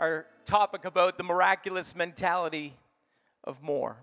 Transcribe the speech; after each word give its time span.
our 0.00 0.24
topic 0.46 0.86
about 0.86 1.18
the 1.18 1.24
miraculous 1.24 1.94
mentality 1.94 2.74
of 3.44 3.62
more. 3.62 3.98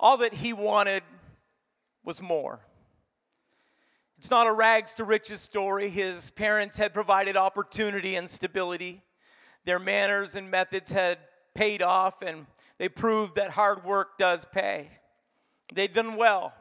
All 0.00 0.16
that 0.16 0.32
he 0.32 0.54
wanted 0.54 1.02
was 2.02 2.22
more. 2.22 2.60
It's 4.16 4.30
not 4.30 4.46
a 4.46 4.52
rags 4.52 4.94
to 4.94 5.04
riches 5.04 5.42
story. 5.42 5.90
His 5.90 6.30
parents 6.30 6.78
had 6.78 6.94
provided 6.94 7.36
opportunity 7.36 8.16
and 8.16 8.28
stability. 8.28 9.02
Their 9.66 9.78
manners 9.78 10.34
and 10.34 10.50
methods 10.50 10.90
had 10.90 11.18
paid 11.54 11.82
off, 11.82 12.22
and 12.22 12.46
they 12.78 12.88
proved 12.88 13.36
that 13.36 13.50
hard 13.50 13.84
work 13.84 14.16
does 14.16 14.46
pay. 14.46 14.88
They'd 15.74 15.92
done 15.92 16.16
well. 16.16 16.54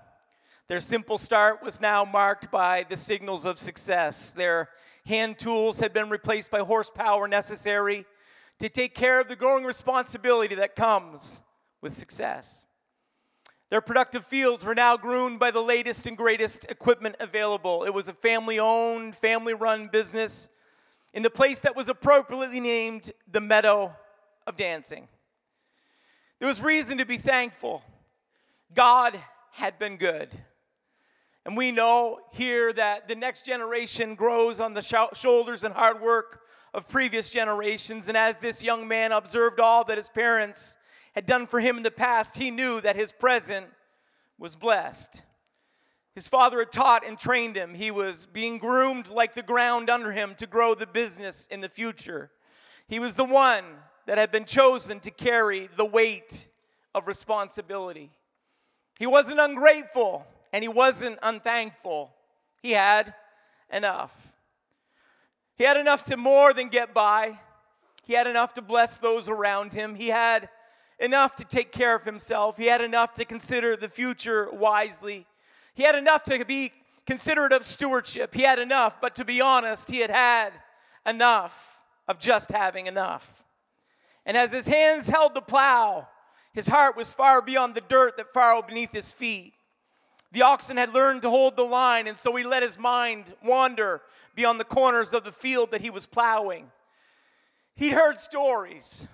Their 0.68 0.82
simple 0.82 1.18
start 1.18 1.64
was 1.64 1.80
now 1.80 2.04
marked 2.04 2.52
by 2.52 2.86
the 2.90 2.98
signals 2.98 3.46
of 3.46 3.60
success. 3.60 4.32
Their 4.32 4.68
hand 5.06 5.38
tools 5.38 5.80
had 5.80 5.94
been 5.94 6.10
replaced 6.10 6.52
by 6.52 6.60
horsepower 6.60 7.28
necessary 7.28 8.06
to 8.60 8.70
take 8.70 8.96
care 8.96 9.20
of 9.20 9.28
the 9.28 9.36
growing 9.36 9.64
responsibility 9.64 10.56
that 10.56 10.76
comes 10.76 11.42
with 11.82 11.96
success. 11.96 12.66
Their 13.70 13.82
productive 13.82 14.26
fields 14.26 14.64
were 14.64 14.76
now 14.76 14.96
groomed 14.96 15.40
by 15.40 15.52
the 15.52 15.62
latest 15.62 16.08
and 16.08 16.16
greatest 16.16 16.66
equipment 16.70 17.16
available. 17.20 17.84
It 17.84 17.94
was 17.94 18.08
a 18.08 18.14
family 18.14 18.60
owned, 18.60 19.16
family 19.16 19.54
run 19.54 19.88
business 19.88 20.50
in 21.14 21.24
the 21.24 21.30
place 21.30 21.62
that 21.62 21.76
was 21.76 21.90
appropriately 21.90 22.60
named 22.60 23.12
the 23.32 23.42
Meadow 23.42 23.96
of 24.46 24.58
Dancing. 24.58 25.08
There 26.40 26.48
was 26.48 26.62
reason 26.62 26.98
to 27.00 27.06
be 27.06 27.18
thankful. 27.18 27.84
God 28.74 29.20
had 29.52 29.80
been 29.80 29.98
good. 29.98 30.30
And 31.46 31.56
we 31.56 31.72
know 31.72 32.20
here 32.32 32.74
that 32.74 33.08
the 33.08 33.16
next 33.16 33.46
generation 33.46 34.16
grows 34.16 34.60
on 34.60 34.74
the 34.74 34.82
sh- 34.82 35.20
shoulders 35.20 35.64
and 35.64 35.74
hard 35.74 36.02
work 36.02 36.42
of 36.74 36.90
previous 36.90 37.30
generations. 37.30 38.08
And 38.08 38.18
as 38.18 38.38
this 38.38 38.64
young 38.64 38.88
man 38.88 39.12
observed 39.12 39.60
all 39.60 39.84
that 39.86 39.98
his 39.98 40.10
parents 40.10 40.78
had 41.14 41.28
done 41.28 41.46
for 41.46 41.60
him 41.60 41.78
in 41.78 41.84
the 41.84 41.92
past, 41.92 42.36
he 42.36 42.50
knew 42.50 42.82
that 42.82 42.96
his 42.96 43.12
present 43.12 43.68
was 44.40 44.56
blessed. 44.56 45.22
His 46.16 46.28
father 46.28 46.60
had 46.60 46.72
taught 46.72 47.06
and 47.06 47.18
trained 47.18 47.56
him. 47.56 47.76
He 47.76 47.92
was 47.92 48.26
being 48.26 48.58
groomed 48.58 49.10
like 49.10 49.34
the 49.34 49.44
ground 49.44 49.90
under 49.90 50.12
him 50.12 50.34
to 50.36 50.48
grow 50.48 50.74
the 50.74 50.88
business 50.88 51.48
in 51.52 51.62
the 51.62 51.70
future. 51.70 52.32
He 52.88 53.00
was 53.00 53.16
the 53.16 53.26
one 53.26 53.66
that 54.08 54.18
had 54.18 54.32
been 54.32 54.46
chosen 54.46 55.00
to 55.02 55.12
carry 55.12 55.70
the 55.78 55.86
weight 55.86 56.48
of 56.94 57.08
responsibility. 57.08 58.12
He 58.98 59.06
wasn't 59.06 59.40
ungrateful 59.40 60.26
and 60.56 60.64
he 60.64 60.70
wasn't 60.70 61.20
unthankful. 61.22 62.14
He 62.62 62.72
had 62.72 63.14
enough. 63.70 64.34
He 65.58 65.66
had 65.66 65.76
enough 65.76 66.06
to 66.06 66.16
more 66.16 66.54
than 66.54 66.70
get 66.70 66.94
by. 66.94 67.40
He 68.06 68.14
had 68.14 68.26
enough 68.26 68.54
to 68.54 68.62
bless 68.62 68.98
those 68.98 69.28
around 69.28 69.74
him. 69.74 69.96
He 69.96 70.08
had 70.08 70.48
enough 70.98 71.36
to 71.36 71.44
take 71.44 71.74
care 71.74 71.94
of 71.94 72.06
himself. 72.06 72.56
He 72.56 72.68
had 72.68 72.80
enough 72.80 73.16
to 73.16 73.26
consider 73.26 73.76
the 73.76 73.90
future 73.90 74.50
wisely. 74.50 75.26
He 75.74 75.84
had 75.84 75.96
enough 75.96 76.24
to 76.24 76.46
be 76.46 76.72
considerate 77.06 77.52
of 77.52 77.66
stewardship. 77.66 78.34
He 78.34 78.44
had 78.44 78.58
enough, 78.58 79.02
but 79.02 79.14
to 79.16 79.26
be 79.26 79.42
honest, 79.42 79.92
he 79.92 80.00
had 80.00 80.10
had 80.10 80.54
enough 81.06 81.84
of 82.08 82.18
just 82.18 82.50
having 82.50 82.88
enough. 82.88 83.44
And 84.26 84.38
as 84.38 84.54
his 84.54 84.68
hands 84.68 85.10
held 85.10 85.34
the 85.34 85.42
plow, 85.42 86.08
his 86.54 86.68
heart 86.68 86.96
was 86.96 87.14
far 87.14 87.42
beyond 87.42 87.76
the 87.76 87.82
dirt 87.82 88.16
that 88.16 88.32
furrowed 88.32 88.68
beneath 88.68 88.94
his 88.94 89.12
feet. 89.12 89.55
The 90.32 90.42
oxen 90.42 90.78
had 90.78 90.94
learned 90.94 91.22
to 91.22 91.30
hold 91.30 91.56
the 91.56 91.64
line, 91.64 92.08
and 92.08 92.18
so 92.18 92.36
he 92.36 92.44
let 92.44 92.64
his 92.64 92.78
mind 92.78 93.26
wander 93.44 94.02
beyond 94.36 94.60
the 94.60 94.66
corners 94.66 95.14
of 95.14 95.24
the 95.24 95.32
field 95.32 95.72
that 95.72 95.82
he 95.82 95.90
was 95.90 96.06
plowing. 96.06 96.72
He'd 97.76 97.94
heard 97.94 98.20
stories, 98.20 99.08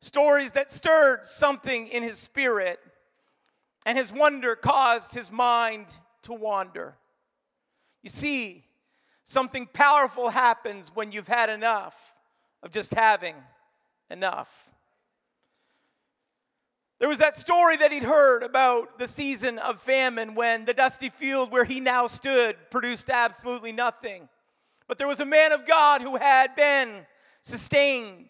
stories 0.00 0.52
that 0.52 0.70
stirred 0.70 1.24
something 1.24 1.88
in 1.88 2.02
his 2.02 2.18
spirit, 2.18 2.80
and 3.86 3.96
his 3.96 4.12
wonder 4.12 4.54
caused 4.56 5.14
his 5.14 5.32
mind 5.32 5.86
to 6.22 6.32
wander. 6.32 6.96
You 8.02 8.10
see, 8.10 8.64
something 9.24 9.66
powerful 9.66 10.30
happens 10.30 10.90
when 10.94 11.12
you've 11.12 11.28
had 11.28 11.50
enough 11.50 12.16
of 12.62 12.70
just 12.70 12.94
having 12.94 13.36
enough. 14.10 14.70
There 17.00 17.08
was 17.08 17.18
that 17.18 17.34
story 17.34 17.78
that 17.78 17.92
he'd 17.92 18.02
heard 18.02 18.42
about 18.42 18.98
the 18.98 19.08
season 19.08 19.58
of 19.58 19.80
famine 19.80 20.34
when 20.34 20.66
the 20.66 20.74
dusty 20.74 21.08
field 21.08 21.50
where 21.50 21.64
he 21.64 21.80
now 21.80 22.06
stood 22.06 22.56
produced 22.70 23.08
absolutely 23.08 23.72
nothing. 23.72 24.28
But 24.86 24.98
there 24.98 25.08
was 25.08 25.18
a 25.18 25.24
man 25.24 25.52
of 25.52 25.66
God 25.66 26.02
who 26.02 26.16
had 26.16 26.54
been 26.54 27.06
sustained, 27.40 28.28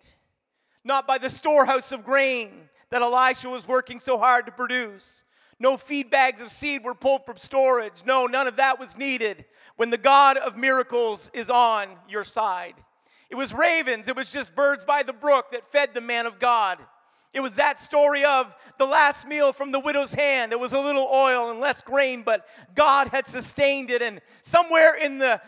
not 0.85 1.05
by 1.09 1.19
the 1.19 1.29
storehouse 1.29 1.91
of 1.91 2.05
grain 2.05 2.69
that 2.91 3.03
Elisha 3.03 3.49
was 3.49 3.67
working 3.67 3.99
so 3.99 4.19
hard 4.19 4.47
to 4.47 4.53
produce. 4.53 5.25
No 5.59 5.77
feed 5.77 6.09
bags 6.09 6.41
of 6.41 6.49
seed 6.49 6.85
were 6.85 6.95
pulled 6.95 7.27
from 7.27 7.39
storage. 7.39 8.05
No, 8.07 8.27
none 8.27 8.47
of 8.47 8.57
that 8.57 8.79
was 8.79 8.97
needed 8.97 9.47
when 9.79 9.91
the 9.91 9.99
God 9.99 10.37
of 10.37 10.57
miracles 10.57 11.29
is 11.35 11.51
on 11.51 11.89
your 12.09 12.23
side. 12.23 12.77
It 13.31 13.35
was 13.35 13.53
ravens, 13.53 14.07
it 14.07 14.15
was 14.15 14.31
just 14.33 14.55
birds 14.55 14.85
by 14.85 15.03
the 15.03 15.13
brook 15.13 15.51
that 15.51 15.73
fed 15.73 15.93
the 15.93 16.01
man 16.01 16.27
of 16.27 16.39
God. 16.39 16.79
It 17.33 17.41
was 17.41 17.57
that 17.57 17.79
story 17.79 18.25
of 18.25 18.55
the 18.79 18.87
last 18.87 19.27
meal 19.27 19.53
from 19.53 19.71
the 19.71 19.79
widow's 19.79 20.13
hand. 20.13 20.53
It 20.53 20.59
was 20.59 20.73
a 20.73 20.81
little 20.81 21.09
oil 21.13 21.51
and 21.51 21.61
less 21.61 21.81
grain, 21.81 22.23
but 22.23 22.47
God 22.75 23.09
had 23.09 23.27
sustained 23.27 23.91
it. 23.91 24.03
And 24.03 24.21
somewhere 24.43 24.97
in 24.97 25.19
the 25.19 25.41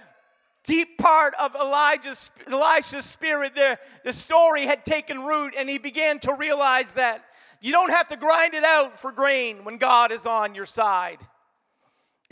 deep 0.65 0.97
part 0.99 1.35
of 1.41 1.57
Elijah's, 1.57 2.31
Elisha's 2.47 3.05
spirit, 3.05 3.57
there, 3.57 3.79
the 4.05 4.13
story 4.13 4.63
had 4.63 4.85
taken 4.85 5.25
root, 5.25 5.55
and 5.57 5.69
he 5.69 5.79
began 5.79 6.21
to 6.21 6.35
realize 6.35 6.95
that 6.95 7.25
you 7.61 7.73
don't 7.73 7.91
have 7.91 8.09
to 8.09 8.17
grind 8.17 8.55
it 8.55 8.65
out 8.65 8.99
for 8.99 9.11
grain 9.11 9.65
when 9.65 9.77
God 9.77 10.13
is 10.13 10.25
on 10.25 10.55
your 10.55 10.67
side. 10.67 11.19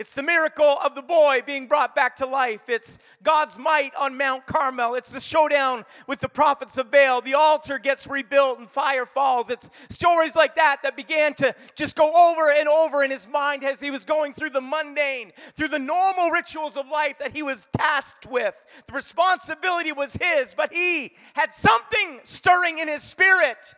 It's 0.00 0.14
the 0.14 0.22
miracle 0.22 0.78
of 0.82 0.94
the 0.94 1.02
boy 1.02 1.42
being 1.44 1.66
brought 1.66 1.94
back 1.94 2.16
to 2.16 2.26
life. 2.26 2.70
It's 2.70 3.00
God's 3.22 3.58
might 3.58 3.94
on 3.94 4.16
Mount 4.16 4.46
Carmel. 4.46 4.94
It's 4.94 5.12
the 5.12 5.20
showdown 5.20 5.84
with 6.06 6.20
the 6.20 6.28
prophets 6.30 6.78
of 6.78 6.90
Baal. 6.90 7.20
The 7.20 7.34
altar 7.34 7.78
gets 7.78 8.06
rebuilt 8.06 8.60
and 8.60 8.66
fire 8.66 9.04
falls. 9.04 9.50
It's 9.50 9.68
stories 9.90 10.34
like 10.34 10.54
that 10.54 10.78
that 10.84 10.96
began 10.96 11.34
to 11.34 11.54
just 11.74 11.98
go 11.98 12.30
over 12.30 12.50
and 12.50 12.66
over 12.66 13.04
in 13.04 13.10
his 13.10 13.28
mind 13.28 13.62
as 13.62 13.78
he 13.78 13.90
was 13.90 14.06
going 14.06 14.32
through 14.32 14.48
the 14.48 14.62
mundane, 14.62 15.32
through 15.54 15.68
the 15.68 15.78
normal 15.78 16.30
rituals 16.30 16.78
of 16.78 16.88
life 16.88 17.18
that 17.18 17.36
he 17.36 17.42
was 17.42 17.68
tasked 17.76 18.24
with. 18.24 18.54
The 18.86 18.94
responsibility 18.94 19.92
was 19.92 20.16
his, 20.16 20.54
but 20.54 20.72
he 20.72 21.12
had 21.34 21.50
something 21.50 22.20
stirring 22.22 22.78
in 22.78 22.88
his 22.88 23.02
spirit. 23.02 23.74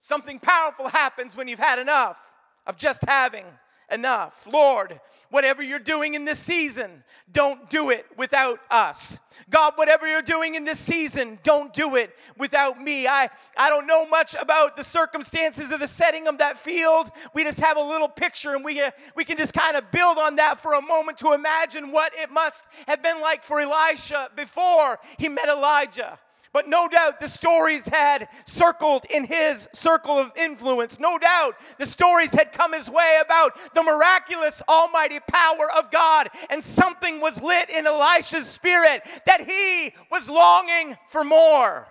Something 0.00 0.40
powerful 0.40 0.88
happens 0.88 1.36
when 1.36 1.46
you've 1.46 1.60
had 1.60 1.78
enough 1.78 2.18
of 2.66 2.76
just 2.76 3.04
having 3.06 3.44
enough. 3.92 4.48
Lord, 4.50 5.00
whatever 5.30 5.62
you're 5.62 5.78
doing 5.78 6.14
in 6.14 6.24
this 6.24 6.38
season, 6.38 7.04
don't 7.32 7.68
do 7.70 7.90
it 7.90 8.06
without 8.16 8.60
us. 8.70 9.18
God, 9.50 9.74
whatever 9.76 10.06
you're 10.06 10.22
doing 10.22 10.54
in 10.54 10.64
this 10.64 10.78
season, 10.78 11.38
don't 11.42 11.72
do 11.72 11.96
it 11.96 12.16
without 12.38 12.80
me. 12.80 13.06
I, 13.06 13.28
I 13.56 13.68
don't 13.68 13.86
know 13.86 14.06
much 14.08 14.34
about 14.40 14.76
the 14.76 14.84
circumstances 14.84 15.70
of 15.70 15.80
the 15.80 15.88
setting 15.88 16.26
of 16.26 16.38
that 16.38 16.58
field. 16.58 17.10
We 17.34 17.44
just 17.44 17.60
have 17.60 17.76
a 17.76 17.82
little 17.82 18.08
picture 18.08 18.54
and 18.54 18.64
we, 18.64 18.80
uh, 18.80 18.90
we 19.14 19.24
can 19.24 19.36
just 19.36 19.54
kind 19.54 19.76
of 19.76 19.90
build 19.90 20.18
on 20.18 20.36
that 20.36 20.60
for 20.60 20.74
a 20.74 20.82
moment 20.82 21.18
to 21.18 21.32
imagine 21.32 21.92
what 21.92 22.12
it 22.16 22.30
must 22.30 22.64
have 22.86 23.02
been 23.02 23.20
like 23.20 23.42
for 23.42 23.60
Elisha 23.60 24.30
before 24.36 24.98
he 25.18 25.28
met 25.28 25.48
Elijah. 25.48 26.18
But 26.52 26.68
no 26.68 26.86
doubt 26.86 27.20
the 27.20 27.28
stories 27.28 27.86
had 27.86 28.28
circled 28.44 29.06
in 29.08 29.24
his 29.24 29.68
circle 29.72 30.18
of 30.18 30.32
influence. 30.36 31.00
No 31.00 31.18
doubt 31.18 31.56
the 31.78 31.86
stories 31.86 32.34
had 32.34 32.52
come 32.52 32.74
his 32.74 32.90
way 32.90 33.18
about 33.24 33.56
the 33.74 33.82
miraculous, 33.82 34.62
almighty 34.68 35.18
power 35.26 35.70
of 35.78 35.90
God. 35.90 36.28
And 36.50 36.62
something 36.62 37.20
was 37.20 37.42
lit 37.42 37.70
in 37.70 37.86
Elisha's 37.86 38.48
spirit 38.48 39.02
that 39.24 39.40
he 39.40 39.94
was 40.10 40.28
longing 40.28 40.98
for 41.08 41.24
more. 41.24 41.88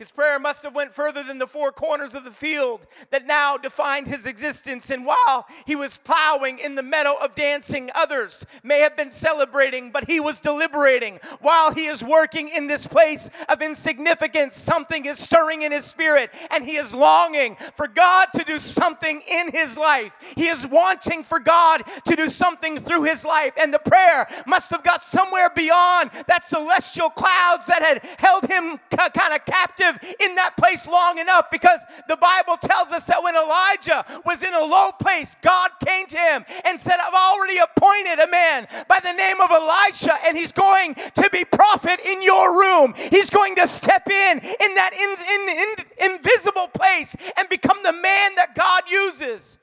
His 0.00 0.10
prayer 0.10 0.38
must 0.38 0.62
have 0.62 0.74
went 0.74 0.94
further 0.94 1.22
than 1.22 1.36
the 1.36 1.46
four 1.46 1.72
corners 1.72 2.14
of 2.14 2.24
the 2.24 2.30
field 2.30 2.86
that 3.10 3.26
now 3.26 3.58
defined 3.58 4.06
his 4.06 4.24
existence. 4.24 4.88
And 4.88 5.04
while 5.04 5.46
he 5.66 5.76
was 5.76 5.98
plowing 5.98 6.58
in 6.58 6.74
the 6.74 6.82
meadow 6.82 7.16
of 7.20 7.34
dancing, 7.34 7.90
others 7.94 8.46
may 8.62 8.78
have 8.78 8.96
been 8.96 9.10
celebrating, 9.10 9.90
but 9.90 10.04
he 10.08 10.18
was 10.18 10.40
deliberating. 10.40 11.20
While 11.42 11.74
he 11.74 11.84
is 11.84 12.02
working 12.02 12.48
in 12.48 12.66
this 12.66 12.86
place 12.86 13.28
of 13.50 13.60
insignificance, 13.60 14.56
something 14.56 15.04
is 15.04 15.18
stirring 15.18 15.60
in 15.60 15.70
his 15.70 15.84
spirit, 15.84 16.30
and 16.50 16.64
he 16.64 16.76
is 16.76 16.94
longing 16.94 17.58
for 17.76 17.86
God 17.86 18.28
to 18.36 18.44
do 18.46 18.58
something 18.58 19.20
in 19.30 19.52
his 19.52 19.76
life. 19.76 20.14
He 20.34 20.46
is 20.46 20.66
wanting 20.66 21.24
for 21.24 21.40
God 21.40 21.82
to 22.06 22.16
do 22.16 22.30
something 22.30 22.80
through 22.80 23.02
his 23.02 23.26
life. 23.26 23.52
And 23.58 23.74
the 23.74 23.78
prayer 23.78 24.26
must 24.46 24.70
have 24.70 24.82
got 24.82 25.02
somewhere 25.02 25.50
beyond 25.50 26.10
that 26.26 26.44
celestial 26.44 27.10
clouds 27.10 27.66
that 27.66 27.82
had 27.82 28.02
held 28.18 28.46
him 28.50 28.80
uh, 28.98 29.10
kind 29.10 29.34
of 29.34 29.44
captive 29.44 29.89
live 29.90 30.14
in 30.20 30.34
that 30.36 30.56
place 30.56 30.86
long 30.86 31.18
enough 31.18 31.50
because 31.50 31.84
the 32.08 32.16
Bible 32.16 32.56
tells 32.56 32.92
us 32.92 33.06
that 33.06 33.22
when 33.22 33.34
Elijah 33.34 34.04
was 34.24 34.42
in 34.42 34.54
a 34.54 34.60
low 34.60 34.90
place, 35.00 35.36
God 35.42 35.70
came 35.84 36.06
to 36.06 36.16
him 36.16 36.44
and 36.64 36.78
said, 36.78 36.96
I've 37.00 37.14
already 37.14 37.58
appointed 37.58 38.18
a 38.20 38.30
man 38.30 38.66
by 38.88 38.98
the 39.02 39.12
name 39.12 39.40
of 39.40 39.50
Elisha, 39.50 40.18
and 40.26 40.36
he's 40.36 40.52
going 40.52 40.94
to 40.94 41.28
be 41.32 41.44
prophet 41.44 42.00
in 42.04 42.22
your 42.22 42.58
room. 42.58 42.94
He's 43.10 43.30
going 43.30 43.56
to 43.56 43.66
step 43.66 44.08
in 44.08 44.38
in 44.38 44.74
that 44.74 44.92
in, 44.92 45.10
in, 45.34 46.10
in, 46.10 46.14
invisible 46.14 46.68
place 46.68 47.16
and 47.36 47.48
become 47.48 47.78
the 47.82 47.92
man 47.92 48.34
that 48.36 48.54
God 48.54 48.82
uses. 48.90 49.58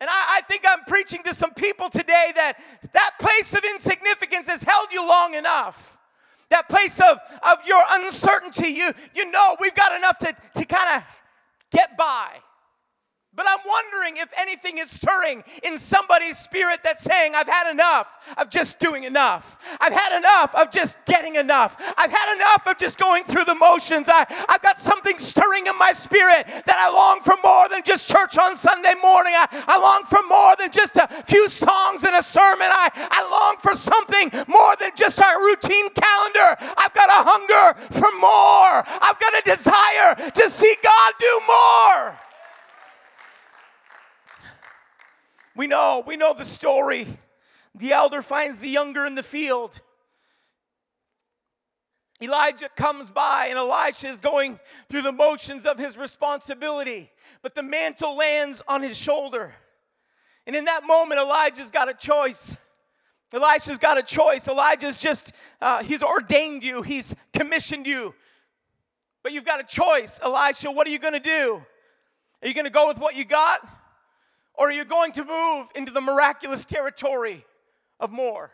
And 0.00 0.10
I, 0.10 0.38
I, 0.38 0.40
think 0.42 0.64
I'm 0.68 0.84
preaching 0.86 1.22
to 1.24 1.34
some 1.34 1.54
people 1.54 1.88
today 1.88 2.32
that 2.34 2.58
that 2.92 3.12
place 3.20 3.54
of 3.54 3.64
insignificance 3.64 4.48
has 4.48 4.62
held 4.62 4.92
you 4.92 5.06
long 5.06 5.34
enough. 5.34 5.93
That 6.54 6.68
place 6.68 7.00
of, 7.00 7.18
of 7.42 7.66
your 7.66 7.82
uncertainty, 7.90 8.68
you, 8.68 8.92
you 9.12 9.28
know 9.32 9.56
we've 9.60 9.74
got 9.74 9.96
enough 9.96 10.18
to, 10.18 10.36
to 10.54 10.64
kind 10.64 10.98
of 10.98 11.02
get 11.72 11.98
by. 11.98 12.28
But 13.36 13.46
I'm 13.48 13.58
wondering 13.66 14.18
if 14.18 14.32
anything 14.38 14.78
is 14.78 14.90
stirring 14.90 15.42
in 15.64 15.76
somebody's 15.76 16.38
spirit 16.38 16.80
that's 16.84 17.02
saying, 17.02 17.34
I've 17.34 17.48
had 17.48 17.68
enough 17.68 18.16
of 18.36 18.48
just 18.48 18.78
doing 18.78 19.02
enough. 19.02 19.58
I've 19.80 19.92
had 19.92 20.16
enough 20.16 20.54
of 20.54 20.70
just 20.70 20.98
getting 21.04 21.34
enough. 21.34 21.76
I've 21.98 22.12
had 22.12 22.36
enough 22.36 22.66
of 22.68 22.78
just 22.78 22.96
going 22.96 23.24
through 23.24 23.46
the 23.46 23.56
motions. 23.56 24.08
I, 24.08 24.24
I've 24.48 24.62
got 24.62 24.78
something 24.78 25.18
stirring 25.18 25.66
in 25.66 25.76
my 25.76 25.92
spirit 25.92 26.46
that 26.46 26.76
I 26.78 26.92
long 26.94 27.22
for 27.22 27.34
more 27.42 27.68
than 27.68 27.82
just 27.84 28.08
church 28.08 28.38
on 28.38 28.54
Sunday 28.54 28.94
morning. 29.02 29.32
I, 29.34 29.48
I 29.66 29.80
long 29.80 30.04
for 30.08 30.22
more 30.28 30.54
than 30.56 30.70
just 30.70 30.96
a 30.96 31.08
few 31.26 31.48
songs 31.48 32.04
and 32.04 32.14
a 32.14 32.22
sermon. 32.22 32.68
I, 32.70 32.90
I 32.94 33.28
long 33.28 33.56
for 33.58 33.74
something 33.74 34.30
more 34.46 34.76
than 34.78 34.92
just 34.94 35.20
our 35.20 35.40
routine 35.42 35.90
calendar. 35.90 36.56
I've 36.78 36.94
got 36.94 37.08
a 37.08 37.26
hunger 37.26 37.80
for 37.98 38.10
more. 38.22 38.84
I've 39.02 39.18
got 39.18 39.34
a 39.34 39.42
desire 39.42 40.30
to 40.30 40.48
see 40.48 40.76
God 40.84 41.12
do 41.18 41.40
more. 41.48 42.23
We 45.56 45.66
know, 45.66 46.02
we 46.06 46.16
know 46.16 46.34
the 46.34 46.44
story. 46.44 47.06
The 47.74 47.92
elder 47.92 48.22
finds 48.22 48.58
the 48.58 48.68
younger 48.68 49.06
in 49.06 49.14
the 49.14 49.22
field. 49.22 49.80
Elijah 52.22 52.68
comes 52.76 53.10
by, 53.10 53.46
and 53.48 53.58
Elisha 53.58 54.08
is 54.08 54.20
going 54.20 54.58
through 54.88 55.02
the 55.02 55.12
motions 55.12 55.66
of 55.66 55.78
his 55.78 55.96
responsibility, 55.96 57.10
but 57.42 57.54
the 57.54 57.62
mantle 57.62 58.16
lands 58.16 58.62
on 58.68 58.82
his 58.82 58.96
shoulder. 58.96 59.52
And 60.46 60.54
in 60.54 60.66
that 60.66 60.86
moment, 60.86 61.20
Elijah's 61.20 61.70
got 61.70 61.88
a 61.88 61.94
choice. 61.94 62.56
Elisha's 63.32 63.78
got 63.78 63.98
a 63.98 64.02
choice. 64.02 64.46
Elijah's 64.46 65.00
just, 65.00 65.32
uh, 65.60 65.82
he's 65.82 66.02
ordained 66.02 66.62
you, 66.62 66.82
he's 66.82 67.16
commissioned 67.32 67.86
you. 67.86 68.14
But 69.22 69.32
you've 69.32 69.44
got 69.44 69.58
a 69.58 69.64
choice. 69.64 70.20
Elisha, 70.22 70.70
what 70.70 70.86
are 70.86 70.90
you 70.90 70.98
going 70.98 71.14
to 71.14 71.20
do? 71.20 71.62
Are 72.42 72.48
you 72.48 72.54
going 72.54 72.66
to 72.66 72.70
go 72.70 72.86
with 72.86 72.98
what 72.98 73.16
you 73.16 73.24
got? 73.24 73.66
Or 74.54 74.68
are 74.68 74.72
you 74.72 74.84
going 74.84 75.12
to 75.12 75.24
move 75.24 75.68
into 75.74 75.92
the 75.92 76.00
miraculous 76.00 76.64
territory 76.64 77.44
of 77.98 78.10
more? 78.10 78.52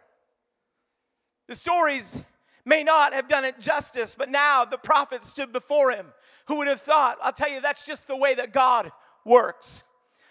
The 1.48 1.54
stories 1.54 2.22
may 2.64 2.82
not 2.82 3.12
have 3.12 3.28
done 3.28 3.44
it 3.44 3.58
justice, 3.58 4.14
but 4.14 4.30
now 4.30 4.64
the 4.64 4.78
prophet 4.78 5.24
stood 5.24 5.52
before 5.52 5.90
him. 5.90 6.06
Who 6.46 6.58
would 6.58 6.68
have 6.68 6.80
thought? 6.80 7.18
I'll 7.22 7.32
tell 7.32 7.50
you, 7.50 7.60
that's 7.60 7.84
just 7.84 8.06
the 8.06 8.16
way 8.16 8.34
that 8.34 8.52
God 8.52 8.92
works. 9.24 9.82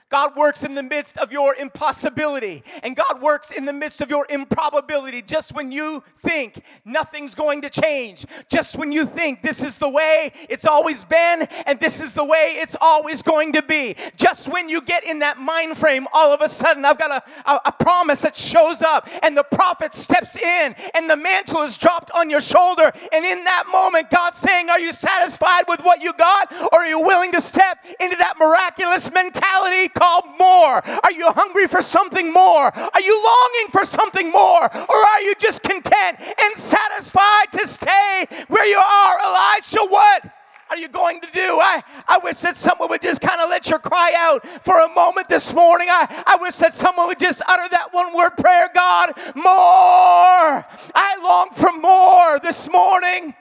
God 0.09 0.35
works 0.35 0.63
in 0.63 0.73
the 0.73 0.81
midst 0.81 1.19
of 1.19 1.31
your 1.31 1.55
impossibility, 1.55 2.63
and 2.81 2.95
God 2.95 3.21
works 3.21 3.51
in 3.51 3.65
the 3.65 3.73
midst 3.73 4.01
of 4.01 4.09
your 4.09 4.25
improbability. 4.29 5.21
Just 5.21 5.53
when 5.53 5.71
you 5.71 6.03
think 6.23 6.63
nothing's 6.83 7.35
going 7.35 7.61
to 7.61 7.69
change, 7.69 8.25
just 8.49 8.75
when 8.75 8.91
you 8.91 9.05
think 9.05 9.43
this 9.43 9.61
is 9.61 9.77
the 9.77 9.89
way 9.89 10.31
it's 10.49 10.65
always 10.65 11.05
been, 11.05 11.43
and 11.67 11.79
this 11.79 12.01
is 12.01 12.15
the 12.15 12.23
way 12.23 12.55
it's 12.57 12.75
always 12.81 13.21
going 13.21 13.53
to 13.53 13.61
be, 13.61 13.95
just 14.15 14.47
when 14.47 14.67
you 14.67 14.81
get 14.81 15.03
in 15.03 15.19
that 15.19 15.37
mind 15.37 15.77
frame, 15.77 16.07
all 16.11 16.33
of 16.33 16.41
a 16.41 16.49
sudden 16.49 16.85
I've 16.85 16.97
got 16.97 17.11
a, 17.11 17.51
a, 17.51 17.61
a 17.65 17.71
promise 17.71 18.23
that 18.23 18.35
shows 18.35 18.81
up, 18.81 19.07
and 19.21 19.37
the 19.37 19.43
prophet 19.43 19.93
steps 19.93 20.35
in, 20.35 20.75
and 20.95 21.07
the 21.07 21.17
mantle 21.17 21.61
is 21.61 21.77
dropped 21.77 22.09
on 22.11 22.31
your 22.31 22.41
shoulder, 22.41 22.91
and 23.11 23.23
in 23.25 23.43
that 23.43 23.65
moment, 23.71 24.09
God's 24.09 24.39
saying, 24.39 24.71
Are 24.71 24.79
you 24.79 24.91
satisfied 24.91 25.65
with 25.67 25.83
what 25.83 26.01
you 26.01 26.13
got, 26.13 26.51
or 26.73 26.79
are 26.79 26.87
you 26.87 26.99
willing 26.99 27.31
to 27.33 27.41
step 27.41 27.85
into 27.99 28.15
that 28.17 28.39
miraculous 28.39 29.11
mentality? 29.11 29.89
Called 29.99 30.25
more? 30.39 30.81
Are 31.03 31.11
you 31.11 31.31
hungry 31.31 31.67
for 31.67 31.81
something 31.81 32.31
more? 32.31 32.71
Are 32.73 33.01
you 33.01 33.15
longing 33.15 33.71
for 33.71 33.83
something 33.85 34.31
more? 34.31 34.63
Or 34.63 34.95
are 34.95 35.21
you 35.21 35.33
just 35.39 35.63
content 35.63 36.19
and 36.19 36.55
satisfied 36.55 37.51
to 37.53 37.67
stay 37.67 38.25
where 38.47 38.65
you 38.65 38.77
are? 38.77 39.19
Elisha, 39.19 39.85
what? 39.89 40.33
are 40.69 40.77
you 40.77 40.87
going 40.87 41.19
to 41.19 41.27
do? 41.33 41.41
I, 41.41 41.81
I 42.07 42.19
wish 42.19 42.41
that 42.41 42.55
someone 42.55 42.89
would 42.89 43.01
just 43.01 43.21
kind 43.21 43.41
of 43.41 43.49
let 43.49 43.69
your 43.71 43.79
cry 43.79 44.13
out 44.15 44.45
for 44.63 44.79
a 44.79 44.87
moment 44.93 45.27
this 45.27 45.51
morning. 45.51 45.87
I, 45.89 46.23
I 46.27 46.37
wish 46.39 46.57
that 46.57 46.75
someone 46.75 47.07
would 47.07 47.19
just 47.19 47.41
utter 47.47 47.67
that 47.71 47.91
one 47.91 48.15
word 48.15 48.37
prayer 48.37 48.69
God, 48.73 49.13
more. 49.35 50.63
I 50.93 51.19
long 51.23 51.49
for 51.53 51.71
more 51.71 52.39
this 52.39 52.69
morning. 52.69 53.33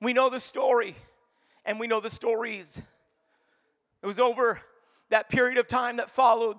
We 0.00 0.12
know 0.12 0.28
the 0.28 0.40
story, 0.40 0.94
and 1.64 1.80
we 1.80 1.86
know 1.86 2.00
the 2.00 2.10
stories. 2.10 2.82
It 4.02 4.06
was 4.06 4.18
over 4.18 4.60
that 5.10 5.28
period 5.28 5.58
of 5.58 5.68
time 5.68 5.96
that 5.96 6.10
followed 6.10 6.56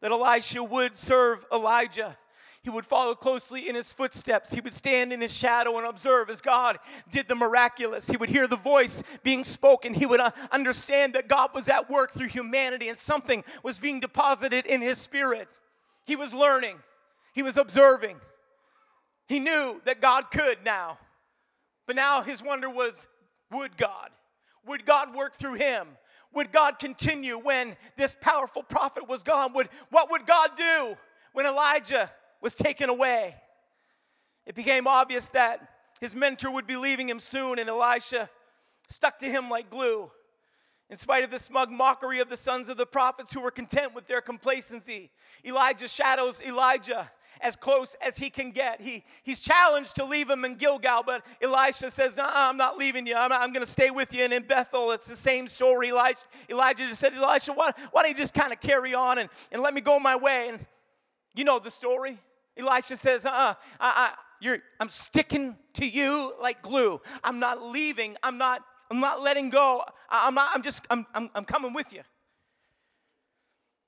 that 0.00 0.10
Elisha 0.10 0.62
would 0.62 0.96
serve 0.96 1.44
Elijah. 1.52 2.16
He 2.62 2.70
would 2.70 2.86
follow 2.86 3.14
closely 3.14 3.68
in 3.68 3.74
his 3.74 3.92
footsteps. 3.92 4.52
He 4.52 4.60
would 4.60 4.74
stand 4.74 5.12
in 5.12 5.20
his 5.20 5.36
shadow 5.36 5.78
and 5.78 5.86
observe 5.86 6.30
as 6.30 6.40
God 6.40 6.78
did 7.10 7.28
the 7.28 7.34
miraculous. 7.34 8.08
He 8.08 8.16
would 8.16 8.28
hear 8.28 8.46
the 8.46 8.56
voice 8.56 9.02
being 9.24 9.42
spoken. 9.42 9.94
He 9.94 10.06
would 10.06 10.20
uh, 10.20 10.30
understand 10.52 11.14
that 11.14 11.28
God 11.28 11.50
was 11.54 11.68
at 11.68 11.90
work 11.90 12.12
through 12.12 12.28
humanity 12.28 12.88
and 12.88 12.96
something 12.96 13.42
was 13.64 13.80
being 13.80 13.98
deposited 13.98 14.66
in 14.66 14.80
his 14.80 14.98
spirit. 14.98 15.48
He 16.04 16.14
was 16.14 16.34
learning, 16.34 16.78
he 17.32 17.42
was 17.42 17.56
observing. 17.56 18.16
He 19.26 19.40
knew 19.40 19.80
that 19.84 20.00
God 20.00 20.30
could 20.30 20.58
now. 20.64 20.98
But 21.92 21.96
now 21.96 22.22
his 22.22 22.42
wonder 22.42 22.70
was 22.70 23.06
would 23.50 23.76
God? 23.76 24.08
Would 24.64 24.86
God 24.86 25.14
work 25.14 25.34
through 25.34 25.56
him? 25.56 25.86
Would 26.32 26.50
God 26.50 26.78
continue 26.78 27.36
when 27.36 27.76
this 27.98 28.16
powerful 28.18 28.62
prophet 28.62 29.06
was 29.06 29.22
gone? 29.22 29.52
Would, 29.52 29.68
what 29.90 30.10
would 30.10 30.24
God 30.24 30.52
do 30.56 30.96
when 31.34 31.44
Elijah 31.44 32.10
was 32.40 32.54
taken 32.54 32.88
away? 32.88 33.34
It 34.46 34.54
became 34.54 34.86
obvious 34.86 35.28
that 35.30 35.68
his 36.00 36.16
mentor 36.16 36.50
would 36.50 36.66
be 36.66 36.76
leaving 36.76 37.10
him 37.10 37.20
soon, 37.20 37.58
and 37.58 37.68
Elisha 37.68 38.30
stuck 38.88 39.18
to 39.18 39.26
him 39.26 39.50
like 39.50 39.68
glue. 39.68 40.10
In 40.88 40.96
spite 40.96 41.24
of 41.24 41.30
the 41.30 41.38
smug 41.38 41.70
mockery 41.70 42.20
of 42.20 42.30
the 42.30 42.38
sons 42.38 42.70
of 42.70 42.78
the 42.78 42.86
prophets 42.86 43.34
who 43.34 43.42
were 43.42 43.50
content 43.50 43.94
with 43.94 44.06
their 44.06 44.22
complacency, 44.22 45.10
Elijah 45.44 45.88
shadows 45.88 46.40
Elijah 46.40 47.10
as 47.40 47.56
close 47.56 47.96
as 48.00 48.16
he 48.16 48.30
can 48.30 48.50
get. 48.50 48.80
He, 48.80 49.04
he's 49.22 49.40
challenged 49.40 49.96
to 49.96 50.04
leave 50.04 50.28
him 50.28 50.44
in 50.44 50.54
Gilgal, 50.54 51.02
but 51.04 51.24
Elisha 51.40 51.90
says, 51.90 52.18
I'm 52.22 52.56
not 52.56 52.78
leaving 52.78 53.06
you. 53.06 53.14
I'm, 53.14 53.32
I'm 53.32 53.52
going 53.52 53.64
to 53.64 53.70
stay 53.70 53.90
with 53.90 54.12
you. 54.14 54.24
And 54.24 54.32
in 54.32 54.42
Bethel, 54.42 54.90
it's 54.92 55.06
the 55.06 55.16
same 55.16 55.48
story. 55.48 55.88
Elijah, 55.88 56.20
Elijah 56.48 56.86
just 56.86 57.00
said, 57.00 57.14
Elisha, 57.14 57.52
why, 57.52 57.72
why 57.90 58.02
don't 58.02 58.10
you 58.10 58.16
just 58.16 58.34
kind 58.34 58.52
of 58.52 58.60
carry 58.60 58.94
on 58.94 59.18
and, 59.18 59.28
and 59.50 59.62
let 59.62 59.74
me 59.74 59.80
go 59.80 59.98
my 59.98 60.16
way? 60.16 60.48
And 60.50 60.64
you 61.34 61.44
know 61.44 61.58
the 61.58 61.70
story. 61.70 62.18
Elisha 62.56 62.96
says, 62.96 63.24
uh-uh, 63.24 63.54
I, 63.80 64.14
I, 64.42 64.58
I'm 64.80 64.90
sticking 64.90 65.56
to 65.74 65.86
you 65.86 66.34
like 66.40 66.62
glue. 66.62 67.00
I'm 67.24 67.38
not 67.38 67.62
leaving. 67.62 68.16
I'm 68.22 68.38
not, 68.38 68.62
I'm 68.90 69.00
not 69.00 69.22
letting 69.22 69.50
go. 69.50 69.82
I, 70.10 70.26
I'm 70.26 70.34
not, 70.34 70.50
I'm 70.54 70.62
just, 70.62 70.86
I'm, 70.90 71.06
I'm, 71.14 71.30
I'm 71.34 71.44
coming 71.44 71.72
with 71.72 71.92
you 71.92 72.02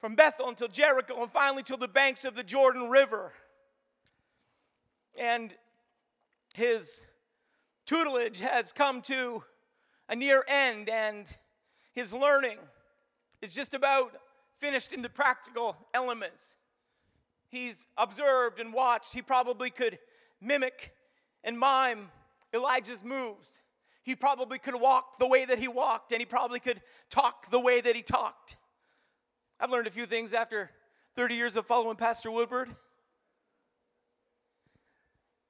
from 0.05 0.17
Bethel 0.17 0.51
until 0.51 0.69
Jericho, 0.69 1.23
and 1.23 1.31
finally 1.31 1.63
to 1.63 1.79
the 1.79 1.89
banks 1.89 2.27
of 2.27 2.35
the 2.35 2.45
Jordan 2.45 2.91
River 2.91 3.33
and 5.19 5.55
his 6.53 7.07
tutelage 7.87 8.41
has 8.41 8.71
come 8.71 9.01
to 9.01 9.43
a 10.11 10.15
near 10.15 10.45
end, 10.47 10.91
and 10.91 11.35
his 11.95 12.13
learning 12.13 12.59
is 13.41 13.55
just 13.55 13.73
about 13.73 14.13
finished 14.59 14.93
in 14.93 15.01
the 15.01 15.09
practical 15.09 15.75
elements. 15.95 16.57
He's 17.49 17.89
observed 17.97 18.61
and 18.61 18.75
watched. 18.75 19.15
He 19.15 19.23
probably 19.23 19.71
could 19.71 19.99
mimic 20.39 20.95
and 21.43 21.59
mime 21.59 22.11
Elijah's 22.53 23.03
moves. 23.03 23.63
He 24.03 24.15
probably 24.15 24.59
could 24.59 24.79
walk 24.79 25.17
the 25.19 25.27
way 25.27 25.47
that 25.47 25.59
he 25.59 25.67
walked, 25.67 26.13
and 26.13 26.21
he 26.21 26.27
probably 26.27 26.61
could 26.61 26.83
talk 27.09 27.51
the 27.51 27.59
way 27.59 27.81
that 27.81 27.97
he 27.97 28.03
talked. 28.03 28.57
I've 29.65 29.71
learned 29.71 29.87
a 29.87 29.91
few 29.91 30.05
things 30.05 30.35
after 30.35 30.71
30 31.17 31.37
years 31.37 31.57
of 31.57 31.65
following 31.65 31.97
Pastor 31.97 32.31
Woodward. 32.31 32.69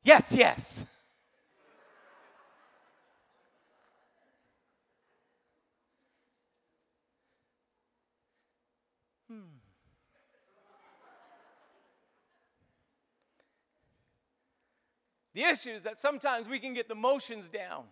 Yes, 0.05 0.33
yes. 0.33 0.87
Hmm. 9.29 9.41
The 15.35 15.43
issue 15.43 15.71
is 15.71 15.83
that 15.83 15.99
sometimes 15.99 16.47
we 16.47 16.61
can 16.61 16.73
get 16.73 16.89
the 16.89 16.95
motions 16.95 17.49
down. 17.49 17.83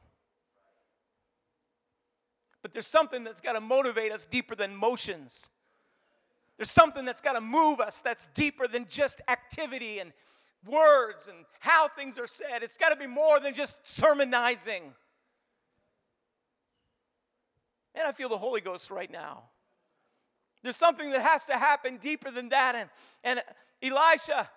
But 2.62 2.72
there's 2.72 2.86
something 2.86 3.24
that's 3.24 3.40
got 3.40 3.54
to 3.54 3.60
motivate 3.60 4.12
us 4.12 4.24
deeper 4.24 4.54
than 4.54 4.76
motions. 4.76 5.50
There's 6.62 6.70
something 6.70 7.04
that's 7.04 7.20
got 7.20 7.32
to 7.32 7.40
move 7.40 7.80
us 7.80 7.98
that's 7.98 8.28
deeper 8.34 8.68
than 8.68 8.86
just 8.88 9.20
activity 9.26 9.98
and 9.98 10.12
words 10.64 11.26
and 11.26 11.38
how 11.58 11.88
things 11.88 12.20
are 12.20 12.28
said. 12.28 12.62
It's 12.62 12.76
got 12.76 12.90
to 12.90 12.96
be 12.96 13.08
more 13.08 13.40
than 13.40 13.52
just 13.52 13.84
sermonizing. 13.84 14.94
And 17.96 18.06
I 18.06 18.12
feel 18.12 18.28
the 18.28 18.38
Holy 18.38 18.60
Ghost 18.60 18.92
right 18.92 19.10
now. 19.10 19.42
There's 20.62 20.76
something 20.76 21.10
that 21.10 21.20
has 21.22 21.46
to 21.46 21.54
happen 21.54 21.96
deeper 21.96 22.30
than 22.30 22.50
that. 22.50 22.76
And, 22.76 22.88
and 23.24 23.42
Elisha 23.82 24.48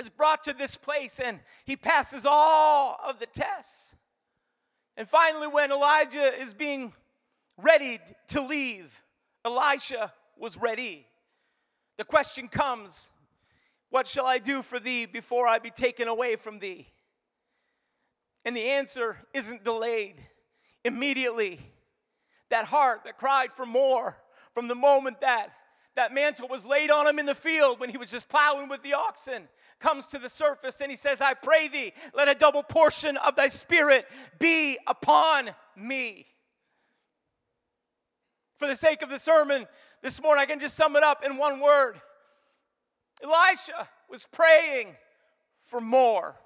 is 0.00 0.08
brought 0.08 0.42
to 0.42 0.52
this 0.52 0.74
place 0.74 1.20
and 1.20 1.38
he 1.64 1.76
passes 1.76 2.26
all 2.28 2.98
of 3.06 3.20
the 3.20 3.26
tests. 3.26 3.94
And 4.96 5.06
finally, 5.08 5.46
when 5.46 5.70
Elijah 5.70 6.32
is 6.40 6.54
being 6.54 6.92
ready 7.56 8.00
to 8.30 8.44
leave, 8.44 9.04
Elisha 9.44 10.12
was 10.36 10.56
ready. 10.56 11.06
The 12.00 12.04
question 12.04 12.48
comes 12.48 13.10
What 13.90 14.08
shall 14.08 14.24
I 14.24 14.38
do 14.38 14.62
for 14.62 14.80
thee 14.80 15.04
before 15.04 15.46
I 15.46 15.58
be 15.58 15.68
taken 15.68 16.08
away 16.08 16.36
from 16.36 16.58
thee? 16.58 16.88
And 18.42 18.56
the 18.56 18.64
answer 18.70 19.18
isn't 19.34 19.64
delayed. 19.64 20.14
Immediately, 20.82 21.60
that 22.48 22.64
heart 22.64 23.02
that 23.04 23.18
cried 23.18 23.52
for 23.52 23.66
more 23.66 24.16
from 24.54 24.66
the 24.66 24.74
moment 24.74 25.20
that 25.20 25.50
that 25.94 26.14
mantle 26.14 26.48
was 26.48 26.64
laid 26.64 26.90
on 26.90 27.06
him 27.06 27.18
in 27.18 27.26
the 27.26 27.34
field 27.34 27.78
when 27.78 27.90
he 27.90 27.98
was 27.98 28.10
just 28.10 28.30
plowing 28.30 28.70
with 28.70 28.82
the 28.82 28.94
oxen 28.94 29.46
comes 29.78 30.06
to 30.06 30.18
the 30.18 30.30
surface 30.30 30.80
and 30.80 30.90
he 30.90 30.96
says, 30.96 31.20
I 31.20 31.34
pray 31.34 31.68
thee, 31.68 31.92
let 32.14 32.28
a 32.28 32.34
double 32.34 32.62
portion 32.62 33.18
of 33.18 33.36
thy 33.36 33.48
spirit 33.48 34.06
be 34.38 34.78
upon 34.86 35.50
me. 35.76 36.24
For 38.56 38.66
the 38.66 38.76
sake 38.76 39.02
of 39.02 39.10
the 39.10 39.18
sermon 39.18 39.66
this 40.02 40.22
morning, 40.22 40.42
I 40.42 40.46
can 40.46 40.60
just 40.60 40.76
sum 40.76 40.96
it 40.96 41.02
up 41.02 41.24
in 41.24 41.36
one 41.36 41.60
word 41.60 42.00
Elisha 43.22 43.88
was 44.08 44.26
praying 44.32 44.96
for 45.62 45.80
more. 45.80 46.36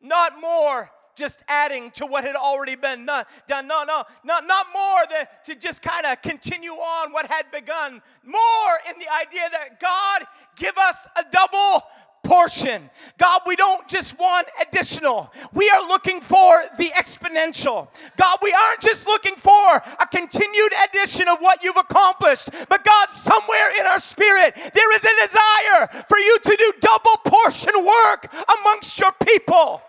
Not 0.00 0.40
more 0.40 0.90
just 1.16 1.42
adding 1.48 1.90
to 1.92 2.04
what 2.06 2.24
had 2.24 2.36
already 2.36 2.76
been 2.76 3.06
done. 3.06 3.24
done. 3.48 3.66
No, 3.66 3.84
no, 3.84 4.04
not, 4.22 4.46
not 4.46 4.66
more 4.74 5.00
than 5.10 5.26
to 5.44 5.54
just 5.54 5.80
kind 5.80 6.04
of 6.04 6.20
continue 6.20 6.72
on 6.72 7.12
what 7.12 7.26
had 7.26 7.50
begun. 7.50 8.02
More 8.22 8.72
in 8.90 8.98
the 8.98 9.06
idea 9.10 9.48
that 9.50 9.80
God 9.80 10.26
give 10.56 10.76
us 10.76 11.06
a 11.16 11.24
double 11.32 11.82
portion. 12.26 12.90
God, 13.18 13.42
we 13.46 13.56
don't 13.56 13.86
just 13.88 14.18
want 14.18 14.48
additional. 14.60 15.32
We 15.54 15.70
are 15.70 15.86
looking 15.86 16.20
for 16.20 16.64
the 16.76 16.90
exponential. 16.90 17.88
God, 18.16 18.38
we 18.42 18.52
aren't 18.52 18.80
just 18.80 19.06
looking 19.06 19.36
for 19.36 19.76
a 19.76 20.06
continued 20.10 20.72
addition 20.84 21.28
of 21.28 21.38
what 21.38 21.62
you've 21.62 21.76
accomplished, 21.76 22.50
but 22.68 22.84
God, 22.84 23.08
somewhere 23.08 23.80
in 23.80 23.86
our 23.86 24.00
spirit, 24.00 24.54
there 24.56 24.96
is 24.96 25.04
a 25.04 25.26
desire 25.26 26.04
for 26.08 26.18
you 26.18 26.38
to 26.42 26.56
do 26.56 26.72
double 26.80 27.16
portion 27.24 27.72
work 27.84 28.34
amongst 28.60 28.98
your 28.98 29.12
people. 29.24 29.82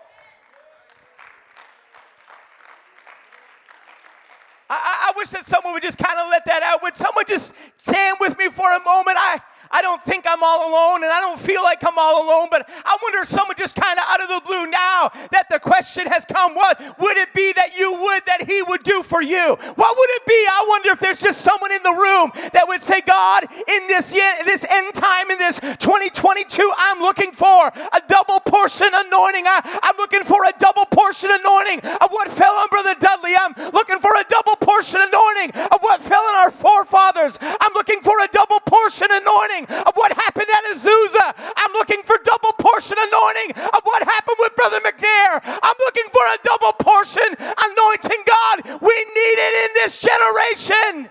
I, 4.70 5.08
I, 5.08 5.12
wish 5.16 5.30
that 5.30 5.46
someone 5.46 5.72
would 5.72 5.82
just 5.82 5.96
kind 5.96 6.18
of 6.18 6.28
let 6.28 6.44
that 6.44 6.62
out. 6.62 6.82
Would 6.82 6.94
someone 6.94 7.24
just 7.26 7.54
stand 7.78 8.18
with 8.20 8.36
me 8.36 8.50
for 8.50 8.70
a 8.70 8.84
moment? 8.84 9.16
I, 9.18 9.40
I 9.70 9.82
don't 9.82 10.02
think 10.02 10.24
I'm 10.26 10.42
all 10.42 10.70
alone 10.70 11.04
and 11.04 11.12
I 11.12 11.20
don't 11.20 11.38
feel 11.38 11.62
like 11.62 11.84
I'm 11.84 11.98
all 11.98 12.24
alone, 12.24 12.48
but 12.50 12.68
I 12.84 12.96
wonder 13.02 13.20
if 13.20 13.28
someone 13.28 13.56
just 13.58 13.76
kind 13.76 13.98
of 13.98 14.04
out 14.08 14.20
of 14.22 14.28
the 14.28 14.42
blue 14.46 14.66
now 14.70 15.10
that 15.32 15.46
the 15.50 15.58
question 15.58 16.06
has 16.06 16.24
come, 16.24 16.54
what 16.54 16.80
would 16.98 17.16
it 17.18 17.32
be 17.34 17.52
that 17.54 17.76
you 17.76 17.92
would 17.92 18.22
that 18.26 18.48
he 18.48 18.62
would 18.62 18.82
do 18.82 19.02
for 19.02 19.22
you? 19.22 19.56
What 19.76 19.92
would 19.96 20.10
it 20.16 20.26
be? 20.26 20.40
I 20.48 20.64
wonder 20.68 20.90
if 20.90 21.00
there's 21.00 21.20
just 21.20 21.40
someone 21.42 21.72
in 21.72 21.82
the 21.82 21.92
room 21.92 22.32
that 22.52 22.64
would 22.66 22.80
say, 22.80 23.00
God, 23.02 23.44
in 23.44 23.86
this, 23.88 24.12
this 24.44 24.64
end 24.64 24.94
time, 24.94 25.30
in 25.30 25.38
this 25.38 25.60
2022, 25.60 26.72
I'm 26.76 27.00
looking 27.00 27.32
for 27.32 27.68
a 27.68 28.00
double 28.08 28.40
portion 28.40 28.88
anointing. 28.88 29.44
I, 29.44 29.60
I'm 29.82 29.96
looking 29.98 30.24
for 30.24 30.44
a 30.44 30.52
double 30.58 30.86
portion 30.86 31.30
anointing 31.30 31.84
of 32.00 32.08
what 32.10 32.32
fell 32.32 32.56
on 32.56 32.68
Brother 32.68 32.94
Dudley. 32.96 33.36
I'm 33.36 33.52
looking 33.72 34.00
for 34.00 34.14
a 34.16 34.24
double 34.28 34.56
portion 34.56 35.00
anointing 35.00 35.52
of 35.68 35.80
what 35.80 36.00
fell 36.00 36.22
on 36.22 36.34
our 36.46 36.50
forefathers. 36.50 37.38
I'm 37.42 37.74
looking 37.74 38.00
for 38.00 38.16
a 38.20 38.28
double 38.32 38.60
portion 38.64 39.08
anointing 39.10 39.58
anointing 39.58 39.84
of 39.86 39.94
what 39.94 40.12
happened 40.12 40.46
at 40.48 40.76
Azusa. 40.76 41.52
I'm 41.56 41.72
looking 41.72 42.02
for 42.04 42.16
double 42.24 42.52
portion 42.58 42.96
anointing 42.98 43.56
of 43.56 43.80
what 43.84 44.02
happened 44.02 44.36
with 44.40 44.54
Brother 44.56 44.80
McNair. 44.80 45.40
I'm 45.44 45.76
looking 45.80 46.10
for 46.12 46.22
a 46.22 46.38
double 46.44 46.72
portion 46.72 47.28
anointing, 47.38 48.24
God. 48.26 48.80
We 48.80 48.94
need 49.14 49.38
it 49.38 49.68
in 49.68 49.74
this 49.74 49.98
generation. 49.98 51.10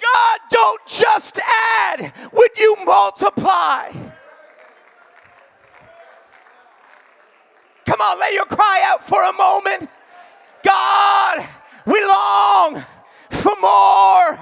God, 0.00 0.40
don't 0.50 0.86
just 0.86 1.38
add, 1.38 2.12
would 2.32 2.58
you 2.58 2.76
multiply? 2.84 3.90
Come 7.86 8.00
on, 8.14 8.20
let 8.20 8.32
your 8.32 8.46
cry 8.46 8.82
out 8.86 9.02
for 9.02 9.22
a 9.22 9.32
moment. 9.32 9.90
God, 10.62 11.46
we 11.86 12.04
long 12.04 12.84
for 13.30 13.54
more. 13.60 14.38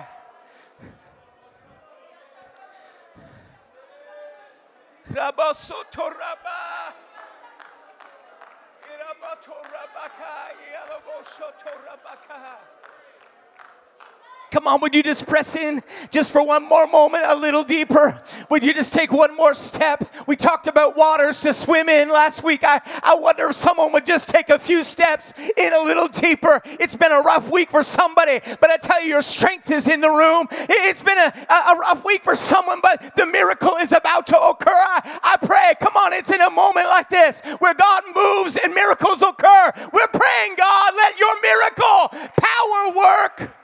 Come 14.53 14.67
on, 14.67 14.83
would 14.83 14.95
you 14.95 15.03
just 15.03 15.27
press 15.27 15.57
in 15.57 15.83
just 16.11 16.31
for 16.31 16.45
one 16.45 16.69
more 16.69 16.87
moment, 16.87 17.25
a 17.27 17.35
little 17.35 17.65
deeper? 17.65 18.21
Would 18.51 18.63
you 18.63 18.75
just 18.75 18.93
take 18.93 19.11
one 19.11 19.35
more 19.35 19.55
step? 19.55 20.05
We 20.27 20.37
talked 20.37 20.67
about 20.67 20.95
waters 20.95 21.41
to 21.41 21.55
swim 21.55 21.89
in 21.89 22.11
last 22.11 22.45
week. 22.45 22.63
I, 22.63 22.83
I 23.03 23.15
wonder 23.15 23.49
if 23.49 23.57
someone 23.57 23.93
would 23.93 24.05
just 24.05 24.29
take 24.29 24.51
a 24.51 24.59
few 24.59 24.85
steps 24.85 25.33
in 25.57 25.73
a 25.73 25.81
little 25.81 26.07
deeper. 26.07 26.61
It's 26.67 26.95
been 26.95 27.13
a 27.13 27.23
rough 27.23 27.51
week 27.51 27.71
for 27.71 27.83
somebody, 27.83 28.41
but 28.61 28.69
I 28.69 28.77
tell 28.77 29.03
you, 29.03 29.09
your 29.09 29.23
strength 29.23 29.71
is 29.71 29.89
in 29.89 30.03
the 30.03 30.11
room. 30.11 30.49
It's 30.51 31.01
been 31.01 31.17
a, 31.17 31.33
a, 31.49 31.75
rough 31.79 32.05
week 32.05 32.23
for 32.23 32.37
someone, 32.37 32.81
but 32.83 33.17
the 33.17 33.25
miracle 33.25 33.77
is 33.77 33.93
about 33.93 34.27
to 34.27 34.39
occur. 34.39 34.71
I, 34.71 35.19
I 35.23 35.47
pray, 35.47 35.73
come 35.81 35.97
on, 35.97 36.13
it's 36.13 36.31
in 36.31 36.43
a 36.43 36.51
moment 36.51 36.89
like 36.89 37.09
this 37.09 37.41
where 37.59 37.73
God 37.73 38.03
moves 38.15 38.57
and 38.57 38.75
miracles 38.75 39.23
occur. 39.23 39.73
We're 39.95 40.09
praying, 40.09 40.57
God, 40.59 40.93
let 40.95 41.19
your 41.19 41.41
miracle 41.41 42.09
power 42.37 42.95
work. 42.95 43.62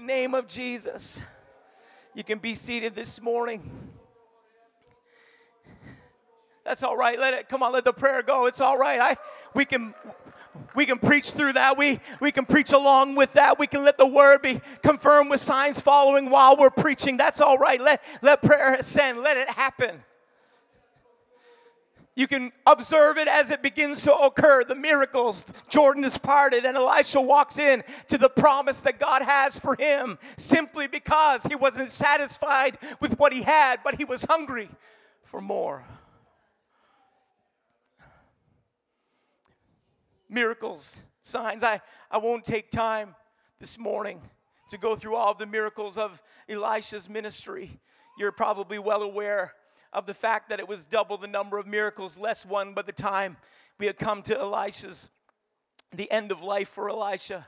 Name 0.00 0.34
of 0.34 0.48
Jesus. 0.48 1.22
You 2.14 2.24
can 2.24 2.38
be 2.38 2.54
seated 2.54 2.94
this 2.94 3.20
morning. 3.20 3.90
That's 6.64 6.82
all 6.82 6.96
right. 6.96 7.18
Let 7.18 7.34
it 7.34 7.48
come 7.48 7.62
on, 7.62 7.72
let 7.72 7.84
the 7.84 7.92
prayer 7.92 8.22
go. 8.22 8.46
It's 8.46 8.60
all 8.60 8.78
right. 8.78 8.98
I 8.98 9.16
we 9.54 9.64
can 9.64 9.94
we 10.74 10.86
can 10.86 10.98
preach 10.98 11.32
through 11.32 11.54
that. 11.54 11.76
We 11.76 12.00
we 12.20 12.32
can 12.32 12.46
preach 12.46 12.72
along 12.72 13.16
with 13.16 13.34
that. 13.34 13.58
We 13.58 13.66
can 13.66 13.84
let 13.84 13.98
the 13.98 14.06
word 14.06 14.42
be 14.42 14.60
confirmed 14.82 15.30
with 15.30 15.40
signs 15.40 15.80
following 15.80 16.30
while 16.30 16.56
we're 16.56 16.70
preaching. 16.70 17.16
That's 17.16 17.40
all 17.40 17.58
right. 17.58 17.80
Let 17.80 18.02
let 18.22 18.42
prayer 18.42 18.74
ascend. 18.74 19.20
Let 19.20 19.36
it 19.36 19.50
happen. 19.50 20.02
You 22.16 22.28
can 22.28 22.52
observe 22.64 23.18
it 23.18 23.26
as 23.26 23.50
it 23.50 23.60
begins 23.60 24.04
to 24.04 24.14
occur. 24.14 24.62
The 24.62 24.76
miracles, 24.76 25.44
Jordan 25.68 26.04
is 26.04 26.16
parted, 26.16 26.64
and 26.64 26.76
Elisha 26.76 27.20
walks 27.20 27.58
in 27.58 27.82
to 28.06 28.18
the 28.18 28.28
promise 28.28 28.80
that 28.82 29.00
God 29.00 29.22
has 29.22 29.58
for 29.58 29.74
him 29.74 30.18
simply 30.36 30.86
because 30.86 31.42
he 31.42 31.56
wasn't 31.56 31.90
satisfied 31.90 32.78
with 33.00 33.18
what 33.18 33.32
he 33.32 33.42
had, 33.42 33.80
but 33.82 33.96
he 33.96 34.04
was 34.04 34.24
hungry 34.24 34.70
for 35.24 35.40
more. 35.40 35.84
Miracles, 40.28 41.02
signs. 41.20 41.64
I, 41.64 41.80
I 42.12 42.18
won't 42.18 42.44
take 42.44 42.70
time 42.70 43.16
this 43.58 43.76
morning 43.76 44.20
to 44.70 44.78
go 44.78 44.94
through 44.94 45.16
all 45.16 45.32
of 45.32 45.38
the 45.38 45.46
miracles 45.46 45.98
of 45.98 46.22
Elisha's 46.48 47.08
ministry. 47.08 47.80
You're 48.16 48.32
probably 48.32 48.78
well 48.78 49.02
aware 49.02 49.52
of 49.94 50.06
the 50.06 50.14
fact 50.14 50.48
that 50.48 50.58
it 50.58 50.68
was 50.68 50.84
double 50.84 51.16
the 51.16 51.28
number 51.28 51.56
of 51.56 51.66
miracles, 51.66 52.18
less 52.18 52.44
one 52.44 52.74
by 52.74 52.82
the 52.82 52.92
time 52.92 53.36
we 53.78 53.86
had 53.86 53.98
come 53.98 54.22
to 54.22 54.38
Elisha's, 54.38 55.08
the 55.94 56.10
end 56.10 56.32
of 56.32 56.42
life 56.42 56.68
for 56.68 56.90
Elisha. 56.90 57.46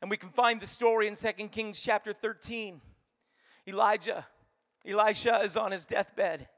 And 0.00 0.10
we 0.10 0.16
can 0.16 0.28
find 0.28 0.60
the 0.60 0.66
story 0.66 1.08
in 1.08 1.16
2 1.16 1.48
Kings 1.48 1.80
chapter 1.82 2.12
13. 2.12 2.80
Elijah, 3.66 4.24
Elisha 4.86 5.40
is 5.42 5.56
on 5.56 5.72
his 5.72 5.84
deathbed. 5.84 6.48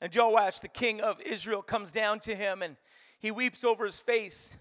And 0.00 0.14
Joash, 0.14 0.60
the 0.60 0.68
king 0.68 1.00
of 1.00 1.20
Israel, 1.20 1.62
comes 1.62 1.92
down 1.92 2.20
to 2.20 2.34
him 2.34 2.62
and 2.62 2.76
He 3.20 3.30
weeps 3.30 3.64
over 3.64 3.84
his 3.84 4.00
face. 4.00 4.56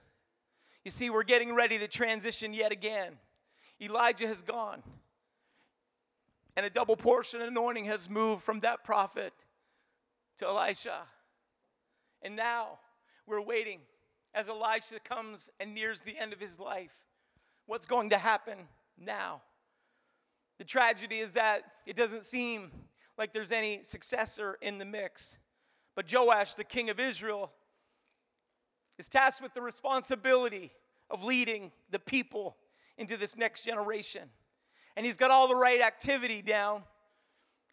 You 0.84 0.92
see, 0.92 1.10
we're 1.10 1.24
getting 1.24 1.54
ready 1.54 1.78
to 1.80 1.88
transition 1.88 2.54
yet 2.54 2.72
again. 2.72 3.18
Elijah 3.80 4.28
has 4.28 4.42
gone, 4.42 4.82
and 6.56 6.66
a 6.66 6.70
double 6.70 6.96
portion 6.96 7.42
anointing 7.42 7.86
has 7.86 8.10
moved 8.10 8.42
from 8.42 8.62
that 8.62 8.84
prophet 8.84 9.32
to 10.38 10.48
Elisha. 10.48 11.00
And 12.22 12.36
now 12.36 12.80
we're 13.26 13.42
waiting 13.42 13.80
as 14.34 14.48
Elisha 14.50 15.00
comes 15.04 15.50
and 15.60 15.74
nears 15.74 16.02
the 16.02 16.18
end 16.18 16.34
of 16.34 16.40
his 16.40 16.60
life. 16.60 16.94
What's 17.66 17.86
going 17.86 18.12
to 18.12 18.18
happen 18.18 18.58
now? 18.98 19.42
The 20.58 20.64
tragedy 20.64 21.20
is 21.20 21.34
that 21.34 21.64
it 21.86 21.96
doesn't 21.96 22.24
seem 22.24 22.72
like 23.18 23.34
there's 23.34 23.52
any 23.52 23.84
successor 23.84 24.58
in 24.62 24.78
the 24.78 24.86
mix. 24.86 25.38
But 25.96 26.12
Joash, 26.12 26.54
the 26.54 26.64
king 26.64 26.90
of 26.90 27.00
Israel, 27.00 27.52
is 28.98 29.10
tasked 29.10 29.42
with 29.42 29.54
the 29.54 29.62
responsibility 29.62 30.72
of 31.10 31.24
leading 31.24 31.72
the 31.92 32.00
people 32.00 32.58
into 32.98 33.18
this 33.18 33.36
next 33.38 33.64
generation. 33.64 34.24
And 34.96 35.06
he's 35.06 35.18
got 35.18 35.32
all 35.32 35.48
the 35.48 35.56
right 35.56 35.82
activity 35.82 36.42
down. 36.42 36.84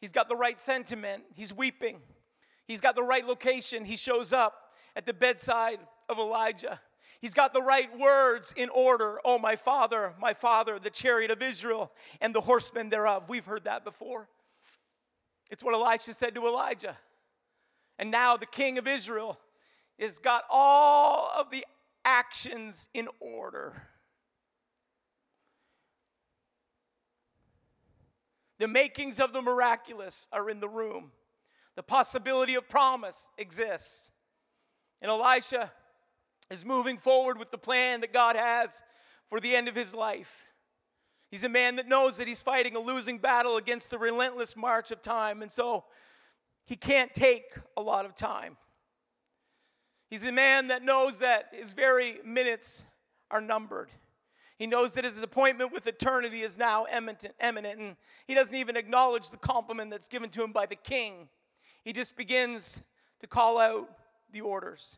He's 0.00 0.12
got 0.12 0.28
the 0.28 0.36
right 0.36 0.60
sentiment. 0.60 1.24
He's 1.34 1.52
weeping. 1.52 2.00
He's 2.66 2.80
got 2.80 2.96
the 2.96 3.02
right 3.02 3.26
location. 3.26 3.84
He 3.84 3.96
shows 3.96 4.32
up 4.32 4.72
at 4.96 5.06
the 5.06 5.14
bedside 5.14 5.78
of 6.08 6.18
Elijah. 6.18 6.80
He's 7.20 7.34
got 7.34 7.54
the 7.54 7.62
right 7.62 7.88
words 7.98 8.52
in 8.56 8.68
order. 8.68 9.18
Oh, 9.24 9.38
my 9.38 9.56
father, 9.56 10.14
my 10.20 10.34
father, 10.34 10.78
the 10.78 10.90
chariot 10.90 11.30
of 11.30 11.42
Israel 11.42 11.90
and 12.20 12.34
the 12.34 12.42
horsemen 12.42 12.90
thereof. 12.90 13.28
We've 13.28 13.46
heard 13.46 13.64
that 13.64 13.84
before. 13.84 14.28
It's 15.50 15.62
what 15.62 15.74
Elisha 15.74 16.14
said 16.14 16.34
to 16.34 16.46
Elijah. 16.46 16.96
And 17.98 18.10
now 18.10 18.36
the 18.36 18.46
king 18.46 18.78
of 18.78 18.86
Israel 18.86 19.38
has 19.98 20.18
got 20.18 20.44
all 20.50 21.30
of 21.36 21.50
the 21.50 21.64
actions 22.04 22.88
in 22.92 23.08
order. 23.20 23.82
The 28.58 28.68
makings 28.68 29.20
of 29.20 29.32
the 29.32 29.42
miraculous 29.42 30.28
are 30.32 30.48
in 30.50 30.60
the 30.60 30.68
room. 30.68 31.12
The 31.76 31.82
possibility 31.82 32.54
of 32.54 32.68
promise 32.68 33.30
exists. 33.36 34.10
And 35.02 35.10
Elisha 35.10 35.70
is 36.50 36.64
moving 36.64 36.98
forward 36.98 37.38
with 37.38 37.50
the 37.50 37.58
plan 37.58 38.00
that 38.02 38.12
God 38.12 38.36
has 38.36 38.82
for 39.26 39.40
the 39.40 39.54
end 39.54 39.68
of 39.68 39.74
his 39.74 39.94
life. 39.94 40.46
He's 41.30 41.44
a 41.44 41.48
man 41.48 41.76
that 41.76 41.88
knows 41.88 42.18
that 42.18 42.28
he's 42.28 42.42
fighting 42.42 42.76
a 42.76 42.80
losing 42.80 43.18
battle 43.18 43.56
against 43.56 43.90
the 43.90 43.98
relentless 43.98 44.56
march 44.56 44.90
of 44.90 45.02
time, 45.02 45.42
and 45.42 45.50
so 45.50 45.84
he 46.64 46.76
can't 46.76 47.12
take 47.12 47.56
a 47.76 47.82
lot 47.82 48.04
of 48.04 48.14
time. 48.14 48.56
He's 50.08 50.24
a 50.24 50.30
man 50.30 50.68
that 50.68 50.84
knows 50.84 51.18
that 51.18 51.48
his 51.52 51.72
very 51.72 52.18
minutes 52.24 52.86
are 53.30 53.40
numbered. 53.40 53.90
He 54.58 54.68
knows 54.68 54.94
that 54.94 55.04
his 55.04 55.20
appointment 55.20 55.72
with 55.72 55.88
eternity 55.88 56.42
is 56.42 56.56
now 56.56 56.84
eminent, 56.84 57.26
and 57.40 57.96
he 58.28 58.34
doesn't 58.34 58.54
even 58.54 58.76
acknowledge 58.76 59.30
the 59.30 59.36
compliment 59.36 59.90
that's 59.90 60.06
given 60.06 60.30
to 60.30 60.44
him 60.44 60.52
by 60.52 60.66
the 60.66 60.76
king. 60.76 61.28
He 61.84 61.92
just 61.92 62.16
begins 62.16 62.82
to 63.20 63.26
call 63.26 63.58
out 63.58 63.90
the 64.32 64.40
orders. 64.40 64.96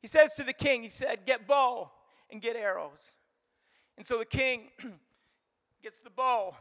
He 0.00 0.06
says 0.06 0.34
to 0.34 0.44
the 0.44 0.52
king, 0.52 0.82
he 0.82 0.90
said, 0.90 1.24
Get 1.24 1.46
bow 1.48 1.90
and 2.30 2.42
get 2.42 2.56
arrows. 2.56 3.12
And 3.96 4.06
so 4.06 4.18
the 4.18 4.26
king 4.26 4.68
gets 5.82 6.00
the 6.02 6.10
bow 6.10 6.54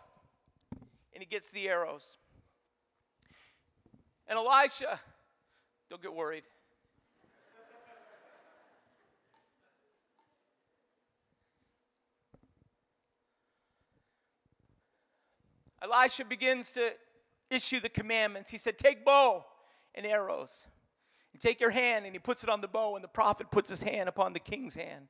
and 1.13 1.21
he 1.21 1.25
gets 1.25 1.49
the 1.49 1.67
arrows. 1.67 2.17
And 4.27 4.39
Elisha, 4.39 4.97
don't 5.89 6.01
get 6.01 6.13
worried. 6.13 6.43
Elisha 15.81 16.23
begins 16.23 16.71
to 16.71 16.93
issue 17.53 17.79
the 17.79 17.89
commandments. 17.89 18.49
He 18.49 18.57
said, 18.57 18.77
Take 18.77 19.05
bow 19.05 19.45
and 19.95 20.05
arrows. 20.05 20.65
You 21.33 21.39
take 21.39 21.59
your 21.59 21.69
hand 21.69 22.05
and 22.05 22.13
he 22.13 22.19
puts 22.19 22.43
it 22.43 22.49
on 22.49 22.61
the 22.61 22.67
bow, 22.67 22.95
and 22.95 23.03
the 23.03 23.09
prophet 23.09 23.51
puts 23.51 23.69
his 23.69 23.83
hand 23.83 24.09
upon 24.09 24.33
the 24.33 24.39
king's 24.39 24.75
hand. 24.75 25.07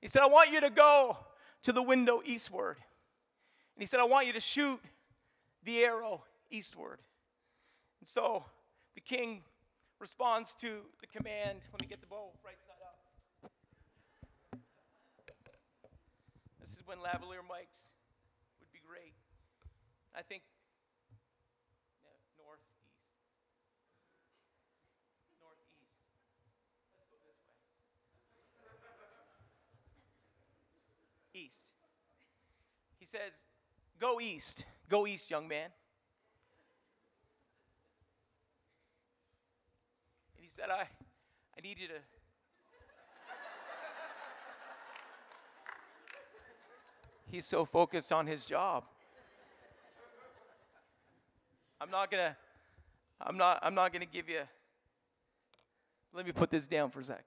He 0.00 0.08
said, 0.08 0.22
I 0.22 0.26
want 0.26 0.50
you 0.50 0.60
to 0.60 0.70
go 0.70 1.18
to 1.62 1.72
the 1.72 1.82
window 1.82 2.22
eastward. 2.24 2.76
And 2.78 3.82
he 3.82 3.86
said, 3.86 4.00
I 4.00 4.04
want 4.04 4.26
you 4.26 4.32
to 4.32 4.40
shoot 4.40 4.80
the 5.64 5.80
arrow 5.84 6.24
eastward. 6.50 6.98
And 8.00 8.08
so 8.08 8.44
the 8.94 9.00
king 9.00 9.42
responds 10.00 10.54
to 10.56 10.80
the 11.00 11.06
command. 11.06 11.60
Let 11.70 11.80
me 11.80 11.86
get 11.86 12.00
the 12.00 12.06
bow 12.06 12.32
right 12.44 12.56
side 12.66 12.82
up. 12.84 14.60
This 16.60 16.70
is 16.70 16.80
when 16.86 16.98
lavalier 16.98 17.44
mics 17.44 17.90
would 18.58 18.72
be 18.72 18.80
great. 18.86 19.12
I 20.16 20.22
think 20.22 20.42
east. 31.40 31.70
He 32.98 33.06
says, 33.06 33.44
Go 33.98 34.20
east. 34.20 34.64
Go 34.88 35.06
east, 35.06 35.30
young 35.30 35.46
man. 35.46 35.68
And 40.36 40.42
he 40.42 40.48
said, 40.48 40.70
I, 40.70 40.82
I 40.82 41.60
need 41.62 41.78
you 41.78 41.88
to. 41.88 41.94
He's 47.30 47.44
so 47.44 47.64
focused 47.64 48.12
on 48.12 48.26
his 48.26 48.44
job. 48.44 48.84
I'm 51.80 51.90
not 51.90 52.10
gonna, 52.10 52.36
I'm 53.20 53.36
not, 53.36 53.60
I'm 53.62 53.74
not 53.74 53.92
gonna 53.92 54.06
give 54.06 54.28
you. 54.28 54.40
Let 56.12 56.26
me 56.26 56.32
put 56.32 56.50
this 56.50 56.66
down 56.66 56.90
for 56.90 57.00
a 57.00 57.04
sec. 57.04 57.24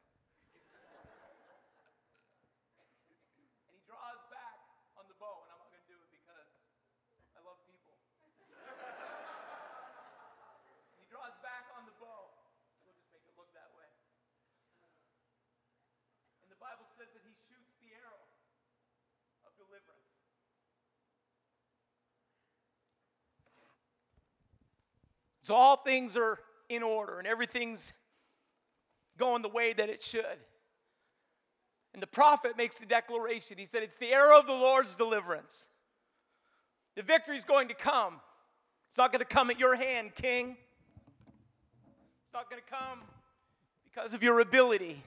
So 25.43 25.55
all 25.55 25.75
things 25.75 26.15
are 26.15 26.39
in 26.69 26.83
order 26.83 27.19
and 27.19 27.27
everything's 27.27 27.93
going 29.17 29.41
the 29.41 29.49
way 29.49 29.73
that 29.73 29.89
it 29.89 30.01
should. 30.01 30.25
And 31.93 32.01
the 32.01 32.07
prophet 32.07 32.57
makes 32.57 32.79
the 32.79 32.85
declaration. 32.85 33.57
He 33.57 33.65
said, 33.65 33.83
It's 33.83 33.97
the 33.97 34.13
arrow 34.13 34.39
of 34.39 34.47
the 34.47 34.53
Lord's 34.53 34.95
deliverance. 34.95 35.67
The 36.95 37.03
victory 37.03 37.35
is 37.35 37.45
going 37.45 37.67
to 37.67 37.73
come. 37.73 38.21
It's 38.89 38.97
not 38.97 39.11
going 39.11 39.19
to 39.19 39.25
come 39.25 39.49
at 39.49 39.59
your 39.59 39.75
hand, 39.75 40.15
king. 40.15 40.55
It's 42.23 42.33
not 42.33 42.49
going 42.49 42.61
to 42.65 42.73
come 42.73 42.99
because 43.83 44.13
of 44.13 44.23
your 44.23 44.39
ability. 44.39 45.03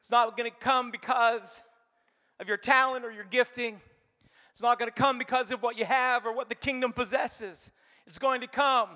It's 0.00 0.10
not 0.10 0.36
going 0.36 0.48
to 0.48 0.56
come 0.56 0.90
because 0.90 1.62
of 2.40 2.48
your 2.48 2.56
talent 2.56 3.04
or 3.04 3.10
your 3.10 3.24
gifting. 3.24 3.80
It's 4.50 4.62
not 4.62 4.78
going 4.78 4.90
to 4.90 4.94
come 4.94 5.18
because 5.18 5.50
of 5.50 5.62
what 5.62 5.78
you 5.78 5.84
have 5.84 6.26
or 6.26 6.32
what 6.32 6.48
the 6.48 6.54
kingdom 6.54 6.92
possesses. 6.92 7.72
It's 8.06 8.18
going 8.18 8.40
to 8.40 8.46
come 8.46 8.88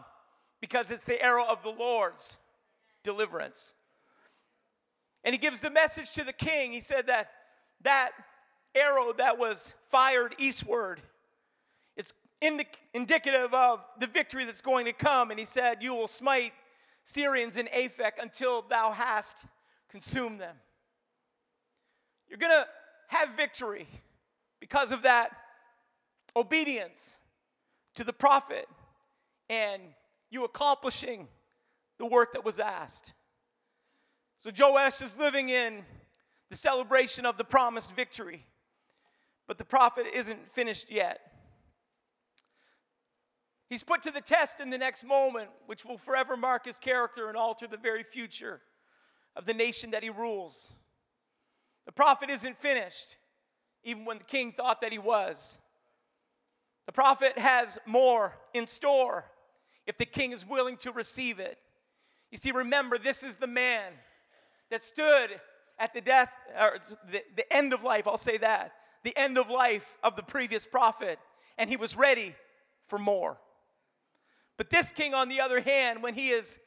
because 0.61 0.90
it's 0.90 1.05
the 1.05 1.22
arrow 1.22 1.44
of 1.44 1.62
the 1.62 1.70
Lord's 1.70 2.38
deliverance. 3.03 3.74
And 5.24 5.35
he 5.35 5.38
gives 5.38 5.61
the 5.61 5.70
message 5.70 6.12
to 6.14 6.24
the 6.24 6.33
king. 6.33 6.72
He 6.72 6.81
said 6.81 7.07
that 7.09 7.31
that 7.83 8.12
arrow 8.74 9.12
that 9.14 9.38
was 9.38 9.74
fired 9.88 10.35
eastward, 10.38 11.00
it's 11.96 12.14
indicative 12.94 13.53
of 13.53 13.85
the 13.98 14.07
victory 14.07 14.44
that's 14.44 14.62
going 14.62 14.87
to 14.87 14.92
come. 14.92 15.31
And 15.31 15.38
he 15.38 15.44
said, 15.44 15.83
You 15.83 15.94
will 15.94 16.09
smite 16.09 16.53
Syrians 17.05 17.57
in 17.57 17.66
Aphek 17.66 18.12
until 18.20 18.62
thou 18.62 18.92
hast 18.92 19.44
consumed 19.90 20.40
them. 20.40 20.57
You're 22.29 22.38
going 22.38 22.53
to 22.53 22.66
have 23.11 23.31
victory 23.31 23.88
because 24.61 24.92
of 24.92 25.03
that 25.03 25.33
obedience 26.37 27.16
to 27.96 28.05
the 28.05 28.12
prophet 28.12 28.68
and 29.49 29.83
you 30.31 30.44
accomplishing 30.44 31.27
the 31.99 32.07
work 32.07 32.33
that 32.35 32.44
was 32.44 32.61
asked. 32.61 33.12
So 34.38 34.53
Joash 34.57 35.03
is 35.03 35.18
living 35.18 35.49
in 35.49 35.85
the 36.51 36.57
celebration 36.57 37.27
of 37.27 37.37
the 37.37 37.42
promised 37.42 37.96
victory, 37.96 38.46
but 39.49 39.59
the 39.59 39.64
prophet 39.64 40.07
isn't 40.14 40.49
finished 40.49 40.88
yet. 40.88 41.20
He's 43.68 43.83
put 43.83 44.03
to 44.03 44.12
the 44.12 44.20
test 44.20 44.61
in 44.61 44.70
the 44.70 44.79
next 44.79 45.05
moment, 45.05 45.49
which 45.66 45.85
will 45.85 45.99
forever 45.99 46.37
mark 46.37 46.64
his 46.64 46.79
character 46.79 47.29
and 47.29 47.37
alter 47.37 47.66
the 47.66 47.77
very 47.77 48.05
future 48.05 48.61
of 49.35 49.46
the 49.46 49.55
nation 49.55 49.90
that 49.90 50.05
he 50.05 50.11
rules. 50.11 50.70
The 51.90 51.94
prophet 51.94 52.31
isn't 52.31 52.57
finished, 52.57 53.16
even 53.83 54.05
when 54.05 54.18
the 54.18 54.24
king 54.24 54.53
thought 54.53 54.81
that 54.83 54.92
he 54.92 54.98
was. 54.98 55.59
The 56.87 56.92
prophet 56.92 57.37
has 57.37 57.81
more 57.85 58.33
in 58.55 58.68
store 58.68 59.24
if 59.88 59.98
the 59.98 60.07
king 60.07 60.31
is 60.31 60.46
willing 60.46 60.76
to 60.76 60.92
receive 60.92 61.40
it. 61.40 61.59
You 62.31 62.38
see, 62.38 62.53
remember, 62.53 62.96
this 62.96 63.24
is 63.24 63.38
the 63.38 63.48
man 63.48 63.90
that 64.70 64.85
stood 64.85 65.31
at 65.81 65.92
the 65.92 66.00
death, 66.00 66.31
or 66.61 66.79
the, 67.11 67.24
the 67.35 67.53
end 67.53 67.74
of 67.74 67.83
life, 67.83 68.07
I'll 68.07 68.16
say 68.16 68.38
that, 68.38 68.72
the 69.03 69.18
end 69.18 69.37
of 69.37 69.50
life 69.50 69.98
of 70.05 70.14
the 70.14 70.22
previous 70.22 70.66
prophet, 70.66 71.18
and 71.59 71.68
he 71.68 71.76
was 71.76 71.96
ready 71.96 72.37
for 72.87 73.00
more. 73.00 73.37
But 74.57 74.70
this 74.70 74.92
king, 74.92 75.12
on 75.12 75.29
the 75.29 75.40
other 75.40 75.61
hand, 75.61 76.05
when 76.05 76.14
he 76.14 76.29
is 76.29 76.61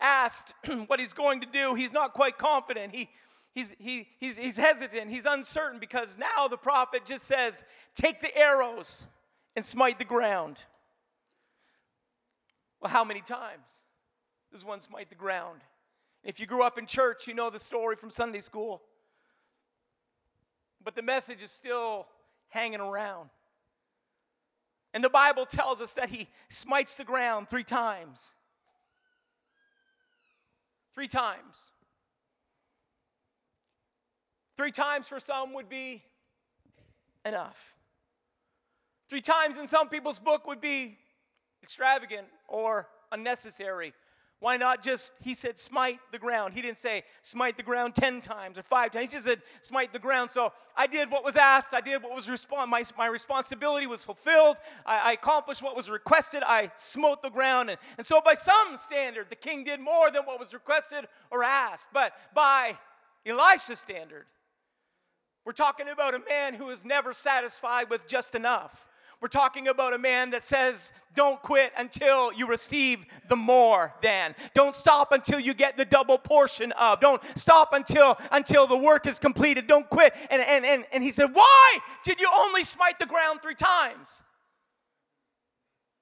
asked 0.00 0.54
what 0.86 1.00
he's 1.00 1.12
going 1.12 1.42
to 1.42 1.46
do, 1.46 1.74
he's 1.74 1.92
not 1.92 2.14
quite 2.14 2.38
confident. 2.38 2.94
He, 2.94 3.10
he's, 3.54 3.74
he, 3.78 4.08
he's, 4.18 4.36
he's 4.36 4.56
hesitant, 4.56 5.10
he's 5.10 5.26
uncertain 5.26 5.78
because 5.78 6.18
now 6.18 6.48
the 6.48 6.56
prophet 6.56 7.04
just 7.04 7.24
says, 7.24 7.64
Take 7.94 8.20
the 8.20 8.36
arrows 8.36 9.06
and 9.56 9.64
smite 9.64 9.98
the 9.98 10.04
ground. 10.04 10.56
Well, 12.80 12.90
how 12.90 13.04
many 13.04 13.20
times 13.20 13.66
does 14.52 14.64
one 14.64 14.80
smite 14.80 15.10
the 15.10 15.14
ground? 15.14 15.60
If 16.22 16.40
you 16.40 16.46
grew 16.46 16.62
up 16.62 16.78
in 16.78 16.86
church, 16.86 17.26
you 17.26 17.34
know 17.34 17.50
the 17.50 17.58
story 17.58 17.96
from 17.96 18.10
Sunday 18.10 18.40
school. 18.40 18.82
But 20.82 20.94
the 20.94 21.02
message 21.02 21.42
is 21.42 21.50
still 21.50 22.06
hanging 22.48 22.80
around. 22.80 23.30
And 24.92 25.04
the 25.04 25.10
Bible 25.10 25.46
tells 25.46 25.80
us 25.80 25.92
that 25.94 26.08
he 26.08 26.28
smites 26.48 26.96
the 26.96 27.04
ground 27.04 27.48
three 27.48 27.64
times. 27.64 28.20
Three 30.94 31.08
times. 31.08 31.72
Three 34.60 34.72
times 34.72 35.08
for 35.08 35.18
some 35.18 35.54
would 35.54 35.70
be 35.70 36.02
enough. 37.24 37.72
Three 39.08 39.22
times 39.22 39.56
in 39.56 39.66
some 39.66 39.88
people's 39.88 40.18
book 40.18 40.46
would 40.46 40.60
be 40.60 40.98
extravagant 41.62 42.26
or 42.46 42.86
unnecessary 43.10 43.94
why 44.40 44.58
not 44.58 44.82
just, 44.82 45.12
he 45.22 45.32
said, 45.32 45.58
smite 45.58 45.98
the 46.12 46.18
ground. 46.18 46.52
He 46.52 46.60
didn't 46.60 46.76
say 46.76 47.04
smite 47.22 47.56
the 47.58 47.62
ground 47.62 47.94
10 47.94 48.20
times 48.20 48.58
or 48.58 48.62
five 48.62 48.90
times. 48.90 49.10
He 49.10 49.16
just 49.16 49.26
said 49.26 49.40
smite 49.62 49.94
the 49.94 49.98
ground. 49.98 50.30
So 50.30 50.52
I 50.76 50.86
did 50.86 51.10
what 51.10 51.24
was 51.24 51.36
asked. 51.36 51.72
I 51.72 51.80
did 51.80 52.02
what 52.02 52.14
was. 52.14 52.46
My, 52.66 52.84
my 52.98 53.06
responsibility 53.06 53.86
was 53.86 54.04
fulfilled. 54.04 54.56
I, 54.84 55.10
I 55.10 55.12
accomplished 55.12 55.62
what 55.62 55.74
was 55.74 55.88
requested. 55.88 56.42
I 56.46 56.70
smote 56.76 57.22
the 57.22 57.30
ground. 57.30 57.68
And, 57.70 57.78
and 57.98 58.06
so 58.06 58.22
by 58.22 58.34
some 58.34 58.78
standard, 58.78 59.28
the 59.28 59.36
king 59.36 59.64
did 59.64 59.80
more 59.80 60.10
than 60.10 60.22
what 60.24 60.40
was 60.40 60.54
requested 60.54 61.06
or 61.30 61.44
asked. 61.44 61.88
But 61.92 62.14
by 62.34 62.78
Elisha's 63.26 63.78
standard, 63.78 64.24
we're 65.44 65.52
talking 65.52 65.88
about 65.88 66.14
a 66.14 66.20
man 66.28 66.54
who 66.54 66.70
is 66.70 66.84
never 66.84 67.12
satisfied 67.14 67.90
with 67.90 68.06
just 68.06 68.34
enough. 68.34 68.86
We're 69.20 69.28
talking 69.28 69.68
about 69.68 69.92
a 69.92 69.98
man 69.98 70.30
that 70.30 70.42
says, 70.42 70.92
don't 71.14 71.42
quit 71.42 71.72
until 71.76 72.32
you 72.32 72.46
receive 72.46 73.04
the 73.28 73.36
more 73.36 73.92
than. 74.02 74.34
Don't 74.54 74.74
stop 74.74 75.12
until 75.12 75.38
you 75.38 75.52
get 75.52 75.76
the 75.76 75.84
double 75.84 76.16
portion 76.16 76.72
of. 76.72 77.00
Don't 77.00 77.22
stop 77.36 77.74
until 77.74 78.16
until 78.32 78.66
the 78.66 78.78
work 78.78 79.06
is 79.06 79.18
completed. 79.18 79.66
Don't 79.66 79.88
quit. 79.90 80.14
And 80.30 80.40
and 80.40 80.64
and, 80.64 80.86
and 80.92 81.02
he 81.02 81.10
said, 81.10 81.34
Why 81.34 81.78
did 82.04 82.20
you 82.20 82.30
only 82.34 82.64
smite 82.64 82.98
the 82.98 83.06
ground 83.06 83.40
three 83.42 83.56
times? 83.56 84.22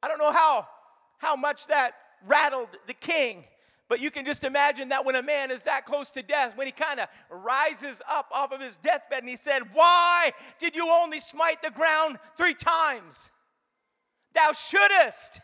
I 0.03 0.09
don't 0.09 0.19
know 0.19 0.33
how 0.33 0.69
how 1.17 1.35
much 1.35 1.67
that 1.69 1.95
rattled 2.27 2.69
the 2.87 2.95
king. 2.95 3.45
But 3.89 4.01
you 4.01 4.11
can 4.11 4.27
just 4.27 4.45
imagine 4.45 4.91
that 4.91 5.05
when 5.05 5.17
a 5.17 5.23
man 5.23 5.51
is 5.51 5.63
that 5.63 5.87
close 5.87 6.11
to 6.11 6.23
death, 6.23 6.57
when 6.57 6.67
he 6.67 6.73
kind 6.73 7.01
of 7.01 7.09
rises 7.31 8.03
up 8.09 8.29
off 8.31 8.53
of 8.53 8.61
his 8.61 8.77
deathbed 8.77 9.21
and 9.21 9.29
he 9.29 9.37
said, 9.37 9.63
Why 9.73 10.33
did 10.59 10.77
you 10.77 10.91
only 10.91 11.21
smite 11.21 11.63
the 11.63 11.71
ground 11.71 12.19
three 12.37 12.55
times? 12.55 13.31
Thou 14.35 14.53
shouldest 14.53 15.41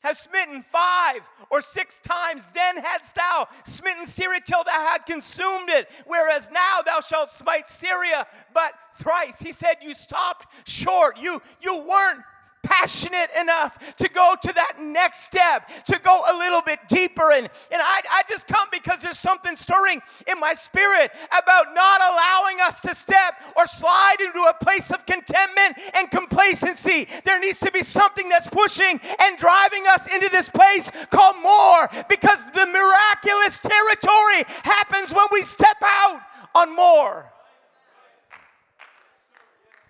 have 0.00 0.18
smitten 0.18 0.62
five 0.62 1.28
or 1.50 1.62
six 1.62 1.98
times, 1.98 2.48
then 2.54 2.76
hadst 2.76 3.14
thou 3.14 3.48
smitten 3.64 4.04
Syria 4.04 4.40
till 4.44 4.62
thou 4.62 4.86
had 4.92 5.06
consumed 5.06 5.70
it. 5.70 5.88
Whereas 6.06 6.50
now 6.52 6.82
thou 6.84 7.00
shalt 7.00 7.30
smite 7.30 7.66
Syria 7.66 8.26
but 8.52 8.74
thrice. 8.98 9.40
He 9.40 9.52
said, 9.52 9.76
You 9.80 9.94
stopped 9.94 10.68
short. 10.68 11.18
You, 11.18 11.40
you 11.62 11.84
weren't 11.88 12.20
passionate 12.66 13.30
enough 13.40 13.96
to 13.96 14.08
go 14.08 14.34
to 14.42 14.52
that 14.52 14.74
next 14.80 15.22
step, 15.22 15.70
to 15.84 15.98
go 16.00 16.22
a 16.28 16.34
little 16.36 16.62
bit 16.62 16.80
deeper. 16.88 17.30
And, 17.30 17.48
and 17.70 17.80
I, 17.80 18.00
I 18.10 18.22
just 18.28 18.48
come 18.48 18.66
because 18.72 19.02
there's 19.02 19.18
something 19.18 19.54
stirring 19.54 20.00
in 20.26 20.40
my 20.40 20.52
spirit 20.54 21.12
about 21.28 21.74
not 21.74 22.00
allowing 22.00 22.60
us 22.60 22.80
to 22.82 22.94
step 22.94 23.34
or 23.56 23.66
slide 23.66 24.16
into 24.20 24.40
a 24.40 24.54
place 24.62 24.90
of 24.90 25.06
contentment 25.06 25.78
and 25.94 26.10
complacency. 26.10 27.06
There 27.24 27.38
needs 27.38 27.60
to 27.60 27.70
be 27.70 27.84
something 27.84 28.28
that's 28.28 28.48
pushing 28.48 29.00
and 29.20 29.38
driving 29.38 29.84
us 29.88 30.12
into 30.12 30.28
this 30.30 30.48
place 30.48 30.90
called 31.10 31.36
more 31.42 31.88
because 32.08 32.50
the 32.50 32.66
miraculous 32.66 33.60
territory 33.60 34.44
happens 34.64 35.14
when 35.14 35.26
we 35.32 35.42
step 35.42 35.76
out 35.84 36.20
on 36.54 36.74
more. 36.74 37.30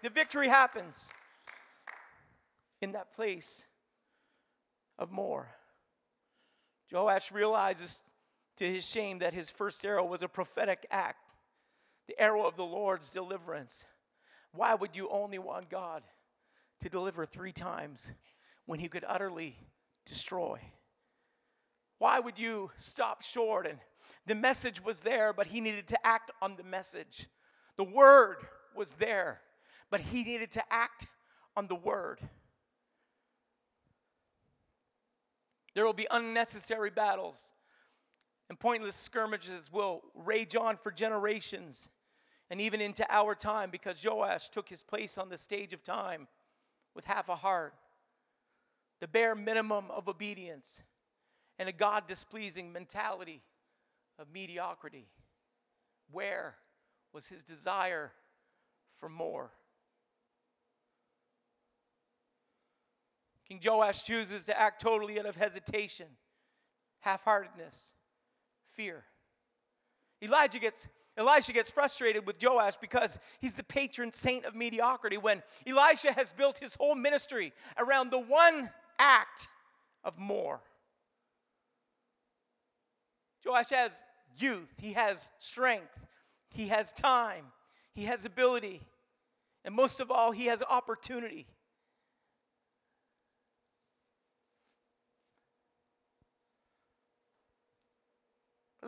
The 0.02 0.10
victory 0.10 0.48
happens 0.48 1.10
in 2.86 2.92
that 2.92 3.12
place 3.16 3.64
of 4.96 5.10
more. 5.10 5.48
Joash 6.92 7.32
realizes 7.32 8.00
to 8.58 8.64
his 8.64 8.88
shame 8.88 9.18
that 9.18 9.34
his 9.34 9.50
first 9.50 9.84
arrow 9.84 10.04
was 10.04 10.22
a 10.22 10.28
prophetic 10.28 10.86
act, 10.88 11.18
the 12.06 12.18
arrow 12.18 12.46
of 12.46 12.54
the 12.54 12.64
Lord's 12.64 13.10
deliverance. 13.10 13.84
Why 14.52 14.76
would 14.76 14.94
you 14.94 15.08
only 15.08 15.40
want 15.40 15.68
God 15.68 16.04
to 16.80 16.88
deliver 16.88 17.26
three 17.26 17.50
times 17.50 18.12
when 18.66 18.78
he 18.78 18.86
could 18.86 19.04
utterly 19.06 19.56
destroy? 20.06 20.60
Why 21.98 22.20
would 22.20 22.38
you 22.38 22.70
stop 22.76 23.22
short? 23.22 23.66
And 23.66 23.80
the 24.26 24.36
message 24.36 24.82
was 24.84 25.00
there, 25.00 25.32
but 25.32 25.48
he 25.48 25.60
needed 25.60 25.88
to 25.88 26.06
act 26.06 26.30
on 26.40 26.54
the 26.54 26.62
message. 26.62 27.26
The 27.76 27.84
word 27.84 28.36
was 28.76 28.94
there, 28.94 29.40
but 29.90 29.98
he 29.98 30.22
needed 30.22 30.52
to 30.52 30.62
act 30.70 31.08
on 31.56 31.66
the 31.66 31.74
word. 31.74 32.20
There 35.76 35.84
will 35.84 35.92
be 35.92 36.06
unnecessary 36.10 36.88
battles, 36.88 37.52
and 38.48 38.58
pointless 38.58 38.96
skirmishes 38.96 39.70
will 39.70 40.00
rage 40.14 40.56
on 40.56 40.78
for 40.78 40.90
generations 40.90 41.90
and 42.48 42.62
even 42.62 42.80
into 42.80 43.04
our 43.10 43.34
time 43.34 43.68
because 43.68 44.02
Joash 44.02 44.48
took 44.48 44.70
his 44.70 44.82
place 44.82 45.18
on 45.18 45.28
the 45.28 45.36
stage 45.36 45.74
of 45.74 45.82
time 45.82 46.28
with 46.94 47.04
half 47.04 47.28
a 47.28 47.34
heart, 47.34 47.74
the 49.02 49.08
bare 49.08 49.34
minimum 49.34 49.90
of 49.90 50.08
obedience, 50.08 50.80
and 51.58 51.68
a 51.68 51.72
God 51.72 52.08
displeasing 52.08 52.72
mentality 52.72 53.42
of 54.18 54.32
mediocrity. 54.32 55.08
Where 56.10 56.54
was 57.12 57.26
his 57.26 57.44
desire 57.44 58.12
for 58.98 59.10
more? 59.10 59.50
King 63.48 63.60
Joash 63.64 64.04
chooses 64.04 64.46
to 64.46 64.58
act 64.58 64.80
totally 64.80 65.18
out 65.18 65.26
of 65.26 65.36
hesitation, 65.36 66.06
half 67.00 67.22
heartedness, 67.24 67.94
fear. 68.74 69.04
Elijah 70.22 70.58
gets 70.58 70.88
Elisha 71.18 71.52
gets 71.54 71.70
frustrated 71.70 72.26
with 72.26 72.42
Joash 72.42 72.76
because 72.76 73.18
he's 73.40 73.54
the 73.54 73.62
patron 73.62 74.12
saint 74.12 74.44
of 74.44 74.54
mediocrity 74.54 75.16
when 75.16 75.42
Elisha 75.66 76.12
has 76.12 76.32
built 76.34 76.58
his 76.58 76.74
whole 76.74 76.94
ministry 76.94 77.54
around 77.78 78.10
the 78.10 78.18
one 78.20 78.68
act 78.98 79.48
of 80.04 80.18
more. 80.18 80.60
Joash 83.46 83.70
has 83.70 84.04
youth, 84.36 84.68
he 84.78 84.92
has 84.92 85.30
strength, 85.38 86.06
he 86.50 86.68
has 86.68 86.92
time, 86.92 87.46
he 87.94 88.04
has 88.04 88.26
ability, 88.26 88.82
and 89.64 89.74
most 89.74 90.00
of 90.00 90.10
all, 90.10 90.32
he 90.32 90.46
has 90.46 90.62
opportunity. 90.68 91.46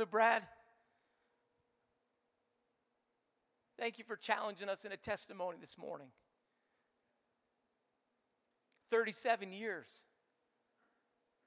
Brad, 0.06 0.42
thank 3.78 3.98
you 3.98 4.04
for 4.04 4.16
challenging 4.16 4.68
us 4.68 4.84
in 4.84 4.92
a 4.92 4.96
testimony 4.96 5.56
this 5.60 5.78
morning. 5.78 6.08
37 8.90 9.52
years. 9.52 10.02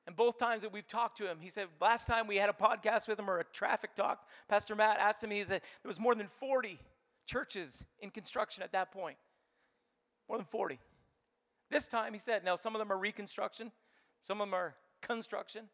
And 0.08 0.16
both 0.16 0.38
times 0.38 0.64
that 0.64 0.74
we've 0.74 0.88
talked 0.88 1.18
to 1.18 1.30
him, 1.30 1.38
he 1.40 1.50
said, 1.50 1.68
last 1.80 2.08
time 2.08 2.28
we 2.28 2.38
had 2.38 2.50
a 2.50 2.54
podcast 2.54 3.08
with 3.08 3.20
him 3.20 3.30
or 3.30 3.40
a 3.40 3.44
traffic 3.44 3.94
talk, 3.96 4.28
Pastor 4.50 4.76
Matt 4.76 5.00
asked 5.00 5.24
him, 5.24 5.32
he 5.32 5.44
said, 5.44 5.62
there 5.84 5.90
was 5.90 6.00
more 6.00 6.16
than 6.16 6.28
40 6.28 6.80
churches 7.26 7.84
in 8.00 8.10
construction 8.10 8.64
at 8.64 8.72
that 8.72 8.92
point. 8.92 9.18
More 10.28 10.38
than 10.38 10.46
40. 10.46 10.80
This 11.70 11.88
time, 11.88 12.14
he 12.14 12.20
said, 12.20 12.44
now 12.44 12.56
some 12.56 12.76
of 12.76 12.80
them 12.80 12.92
are 12.92 12.98
reconstruction, 12.98 13.72
some 14.20 14.42
of 14.42 14.48
them 14.48 14.54
are 14.54 14.76
construction 15.02 15.70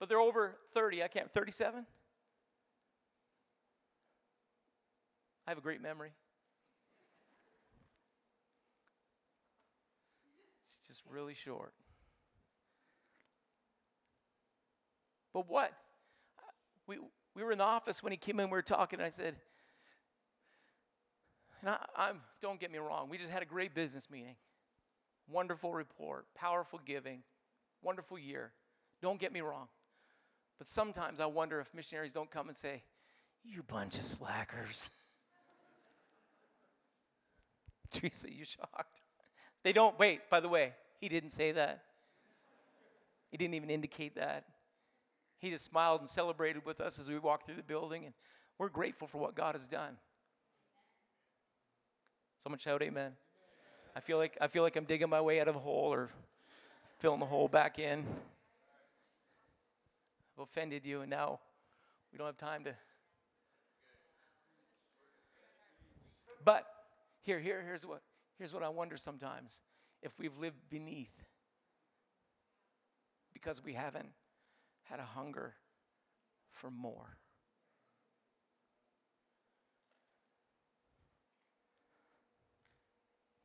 but 0.00 0.08
they're 0.08 0.18
over 0.18 0.56
30. 0.74 1.04
I 1.04 1.08
can't, 1.08 1.30
37? 1.32 1.86
I 5.46 5.50
have 5.50 5.58
a 5.58 5.60
great 5.60 5.82
memory. 5.82 6.10
It's 10.62 10.80
just 10.88 11.02
really 11.08 11.34
short. 11.34 11.72
But 15.32 15.48
what? 15.48 15.72
We, 16.86 16.98
we 17.36 17.44
were 17.44 17.52
in 17.52 17.58
the 17.58 17.64
office 17.64 18.02
when 18.02 18.10
he 18.10 18.16
came 18.16 18.40
in, 18.40 18.46
we 18.46 18.52
were 18.52 18.62
talking, 18.62 18.98
and 18.98 19.06
I 19.06 19.10
said, 19.10 19.36
and 21.60 21.70
I, 21.70 21.78
I'm, 21.96 22.20
don't 22.40 22.58
get 22.58 22.72
me 22.72 22.78
wrong, 22.78 23.08
we 23.10 23.18
just 23.18 23.30
had 23.30 23.42
a 23.42 23.46
great 23.46 23.74
business 23.74 24.10
meeting. 24.10 24.36
Wonderful 25.28 25.72
report, 25.72 26.26
powerful 26.34 26.80
giving, 26.84 27.22
wonderful 27.82 28.18
year. 28.18 28.52
Don't 29.02 29.20
get 29.20 29.32
me 29.32 29.40
wrong. 29.40 29.68
But 30.60 30.68
sometimes 30.68 31.20
I 31.20 31.26
wonder 31.26 31.58
if 31.58 31.72
missionaries 31.72 32.12
don't 32.12 32.30
come 32.30 32.48
and 32.48 32.56
say, 32.56 32.82
You 33.42 33.62
bunch 33.62 33.96
of 33.96 34.04
slackers. 34.04 34.90
Teresa, 37.90 38.30
you 38.30 38.44
shocked? 38.44 39.00
They 39.64 39.72
don't, 39.72 39.98
wait, 39.98 40.28
by 40.28 40.40
the 40.40 40.50
way, 40.50 40.74
he 41.00 41.08
didn't 41.08 41.30
say 41.30 41.52
that. 41.52 41.84
He 43.30 43.38
didn't 43.38 43.54
even 43.54 43.70
indicate 43.70 44.16
that. 44.16 44.44
He 45.38 45.48
just 45.48 45.64
smiled 45.64 46.00
and 46.00 46.10
celebrated 46.10 46.66
with 46.66 46.82
us 46.82 46.98
as 46.98 47.08
we 47.08 47.18
walked 47.18 47.46
through 47.46 47.56
the 47.56 47.62
building, 47.62 48.04
and 48.04 48.12
we're 48.58 48.68
grateful 48.68 49.08
for 49.08 49.16
what 49.16 49.34
God 49.34 49.54
has 49.54 49.66
done. 49.66 49.96
Someone 52.42 52.58
shout 52.58 52.82
amen. 52.82 53.12
I 53.96 54.00
feel 54.00 54.18
like 54.18 54.36
I 54.42 54.48
feel 54.48 54.62
like 54.62 54.76
I'm 54.76 54.84
digging 54.84 55.08
my 55.08 55.22
way 55.22 55.40
out 55.40 55.48
of 55.48 55.56
a 55.56 55.58
hole 55.58 55.90
or 55.90 56.10
filling 56.98 57.20
the 57.20 57.26
hole 57.26 57.48
back 57.48 57.78
in. 57.78 58.04
Offended 60.40 60.86
you, 60.86 61.02
and 61.02 61.10
now 61.10 61.38
we 62.10 62.18
don't 62.18 62.26
have 62.26 62.38
time 62.38 62.64
to. 62.64 62.74
But 66.44 66.66
here, 67.20 67.38
here, 67.38 67.62
here's 67.62 67.84
what 67.84 68.00
here's 68.38 68.54
what 68.54 68.62
I 68.62 68.70
wonder 68.70 68.96
sometimes 68.96 69.60
if 70.02 70.18
we've 70.18 70.36
lived 70.38 70.56
beneath 70.70 71.12
because 73.40 73.62
we 73.64 73.72
haven't 73.72 74.08
had 74.84 75.00
a 75.00 75.04
hunger 75.04 75.54
for 76.50 76.70
more. 76.70 77.16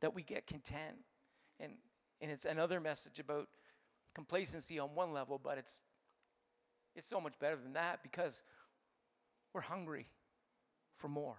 That 0.00 0.14
we 0.14 0.22
get 0.22 0.46
content. 0.46 0.96
And, 1.58 1.72
and 2.20 2.30
it's 2.30 2.44
another 2.44 2.80
message 2.80 3.18
about 3.18 3.48
complacency 4.14 4.78
on 4.78 4.94
one 4.94 5.12
level, 5.12 5.40
but 5.42 5.56
it's, 5.56 5.80
it's 6.96 7.08
so 7.08 7.20
much 7.20 7.38
better 7.38 7.56
than 7.56 7.74
that 7.74 8.02
because 8.02 8.42
we're 9.52 9.60
hungry 9.60 10.06
for 10.96 11.08
more. 11.08 11.36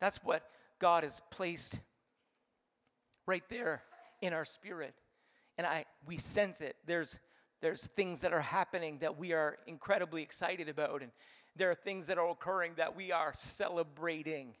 That's 0.00 0.18
what 0.24 0.42
God 0.78 1.02
has 1.02 1.20
placed 1.30 1.78
right 3.26 3.44
there 3.50 3.82
in 4.20 4.32
our 4.32 4.44
spirit. 4.44 4.94
And 5.58 5.66
I 5.66 5.84
we 6.06 6.16
sense 6.16 6.60
it. 6.60 6.76
There's 6.86 7.20
there's 7.60 7.86
things 7.86 8.20
that 8.20 8.32
are 8.32 8.40
happening 8.40 8.98
that 8.98 9.18
we 9.18 9.32
are 9.32 9.58
incredibly 9.66 10.22
excited 10.22 10.68
about 10.68 11.02
and 11.02 11.12
there 11.54 11.70
are 11.70 11.74
things 11.74 12.06
that 12.06 12.18
are 12.18 12.28
occurring 12.30 12.72
that 12.76 12.96
we 12.96 13.12
are 13.12 13.32
celebrating. 13.34 14.54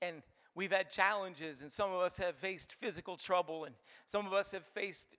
And 0.00 0.22
we've 0.54 0.72
had 0.72 0.88
challenges 0.88 1.62
and 1.62 1.72
some 1.72 1.90
of 1.90 2.00
us 2.00 2.16
have 2.18 2.36
faced 2.36 2.74
physical 2.74 3.16
trouble 3.16 3.64
and 3.64 3.74
some 4.06 4.26
of 4.26 4.32
us 4.32 4.52
have 4.52 4.64
faced 4.64 5.16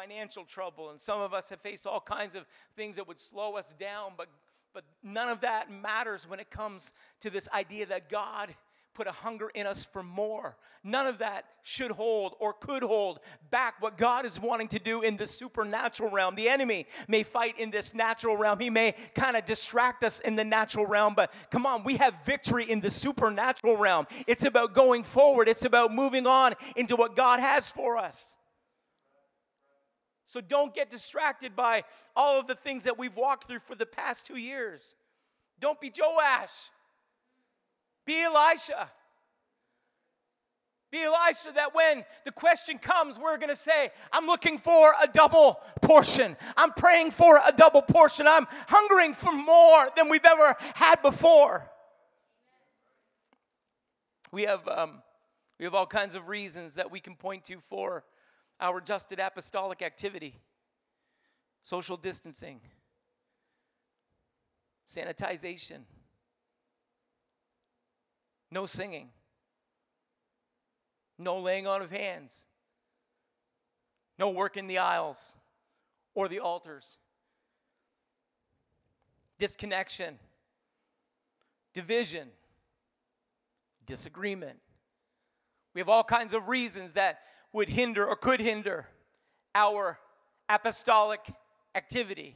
financial 0.00 0.44
trouble 0.44 0.90
and 0.90 1.00
some 1.00 1.20
of 1.20 1.34
us 1.34 1.48
have 1.48 1.60
faced 1.60 1.86
all 1.86 2.00
kinds 2.00 2.34
of 2.34 2.46
things 2.76 2.96
that 2.96 3.08
would 3.08 3.18
slow 3.18 3.56
us 3.56 3.74
down 3.80 4.12
but 4.16 4.28
but 4.74 4.84
none 5.02 5.28
of 5.28 5.40
that 5.40 5.72
matters 5.72 6.28
when 6.28 6.38
it 6.38 6.50
comes 6.50 6.92
to 7.20 7.30
this 7.30 7.48
idea 7.52 7.86
that 7.86 8.08
God 8.08 8.54
put 8.94 9.06
a 9.06 9.12
hunger 9.12 9.48
in 9.54 9.64
us 9.64 9.84
for 9.84 10.02
more. 10.02 10.56
None 10.82 11.06
of 11.06 11.18
that 11.18 11.44
should 11.62 11.92
hold 11.92 12.34
or 12.40 12.52
could 12.52 12.82
hold 12.82 13.20
back 13.50 13.80
what 13.80 13.96
God 13.96 14.26
is 14.26 14.40
wanting 14.40 14.66
to 14.68 14.80
do 14.80 15.02
in 15.02 15.16
the 15.16 15.26
supernatural 15.26 16.10
realm. 16.10 16.34
The 16.34 16.48
enemy 16.48 16.86
may 17.06 17.22
fight 17.22 17.60
in 17.60 17.70
this 17.70 17.94
natural 17.94 18.36
realm, 18.36 18.58
he 18.58 18.70
may 18.70 18.96
kind 19.14 19.36
of 19.36 19.46
distract 19.46 20.02
us 20.02 20.18
in 20.18 20.34
the 20.34 20.44
natural 20.44 20.84
realm, 20.84 21.14
but 21.14 21.32
come 21.50 21.64
on, 21.64 21.84
we 21.84 21.96
have 21.96 22.14
victory 22.24 22.68
in 22.68 22.80
the 22.80 22.90
supernatural 22.90 23.76
realm. 23.76 24.08
It's 24.26 24.44
about 24.44 24.74
going 24.74 25.04
forward, 25.04 25.48
it's 25.48 25.64
about 25.64 25.92
moving 25.92 26.26
on 26.26 26.54
into 26.74 26.96
what 26.96 27.14
God 27.14 27.38
has 27.38 27.70
for 27.70 27.96
us. 27.98 28.36
So 30.28 30.42
don't 30.42 30.74
get 30.74 30.90
distracted 30.90 31.56
by 31.56 31.84
all 32.14 32.38
of 32.38 32.46
the 32.46 32.54
things 32.54 32.84
that 32.84 32.98
we've 32.98 33.16
walked 33.16 33.44
through 33.44 33.60
for 33.60 33.74
the 33.74 33.86
past 33.86 34.26
two 34.26 34.36
years. 34.36 34.94
Don't 35.58 35.80
be 35.80 35.90
Joash. 35.98 36.68
Be 38.04 38.22
Elisha. 38.22 38.90
Be 40.90 41.02
Elisha 41.02 41.52
that 41.54 41.74
when 41.74 42.04
the 42.26 42.30
question 42.30 42.76
comes, 42.76 43.18
we're 43.18 43.38
going 43.38 43.48
to 43.48 43.56
say, 43.56 43.88
I'm 44.12 44.26
looking 44.26 44.58
for 44.58 44.92
a 45.02 45.06
double 45.06 45.60
portion. 45.80 46.36
I'm 46.58 46.72
praying 46.72 47.12
for 47.12 47.40
a 47.42 47.50
double 47.50 47.80
portion. 47.80 48.26
I'm 48.28 48.46
hungering 48.68 49.14
for 49.14 49.32
more 49.32 49.88
than 49.96 50.10
we've 50.10 50.26
ever 50.26 50.56
had 50.74 51.00
before. 51.00 51.70
We 54.30 54.42
have, 54.42 54.68
um, 54.68 55.02
we 55.58 55.64
have 55.64 55.74
all 55.74 55.86
kinds 55.86 56.14
of 56.14 56.28
reasons 56.28 56.74
that 56.74 56.90
we 56.90 57.00
can 57.00 57.14
point 57.14 57.44
to 57.44 57.60
for 57.60 58.04
our 58.60 58.78
adjusted 58.78 59.20
apostolic 59.20 59.82
activity 59.82 60.34
social 61.62 61.96
distancing, 61.96 62.60
sanitization 64.86 65.80
no 68.50 68.66
singing. 68.66 69.10
No 71.18 71.38
laying 71.38 71.66
on 71.66 71.82
of 71.82 71.90
hands. 71.90 72.44
No 74.18 74.30
work 74.30 74.56
in 74.56 74.66
the 74.66 74.78
aisles 74.78 75.36
or 76.14 76.28
the 76.28 76.40
altars. 76.40 76.98
Disconnection. 79.38 80.18
Division. 81.74 82.28
Disagreement. 83.86 84.58
We 85.78 85.80
have 85.80 85.88
all 85.88 86.02
kinds 86.02 86.34
of 86.34 86.48
reasons 86.48 86.94
that 86.94 87.20
would 87.52 87.68
hinder 87.68 88.04
or 88.04 88.16
could 88.16 88.40
hinder 88.40 88.88
our 89.54 89.96
apostolic 90.48 91.20
activity. 91.76 92.34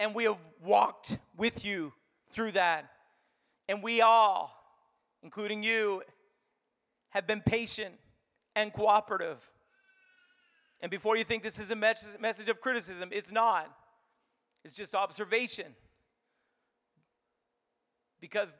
And 0.00 0.14
we 0.14 0.24
have 0.24 0.38
walked 0.64 1.18
with 1.36 1.62
you 1.62 1.92
through 2.32 2.52
that. 2.52 2.88
And 3.68 3.82
we 3.82 4.00
all 4.00 4.50
including 5.22 5.62
you, 5.62 6.00
have 7.10 7.26
been 7.26 7.42
patient 7.42 7.94
and 8.54 8.72
cooperative. 8.72 9.50
And 10.80 10.90
before 10.90 11.18
you 11.18 11.24
think 11.24 11.42
this 11.42 11.58
is 11.58 11.70
a 11.70 11.76
message 11.76 12.48
of 12.48 12.62
criticism, 12.62 13.10
it's 13.12 13.30
not. 13.30 13.70
It's 14.64 14.74
just 14.74 14.94
observation. 14.94 15.66
Because 18.22 18.56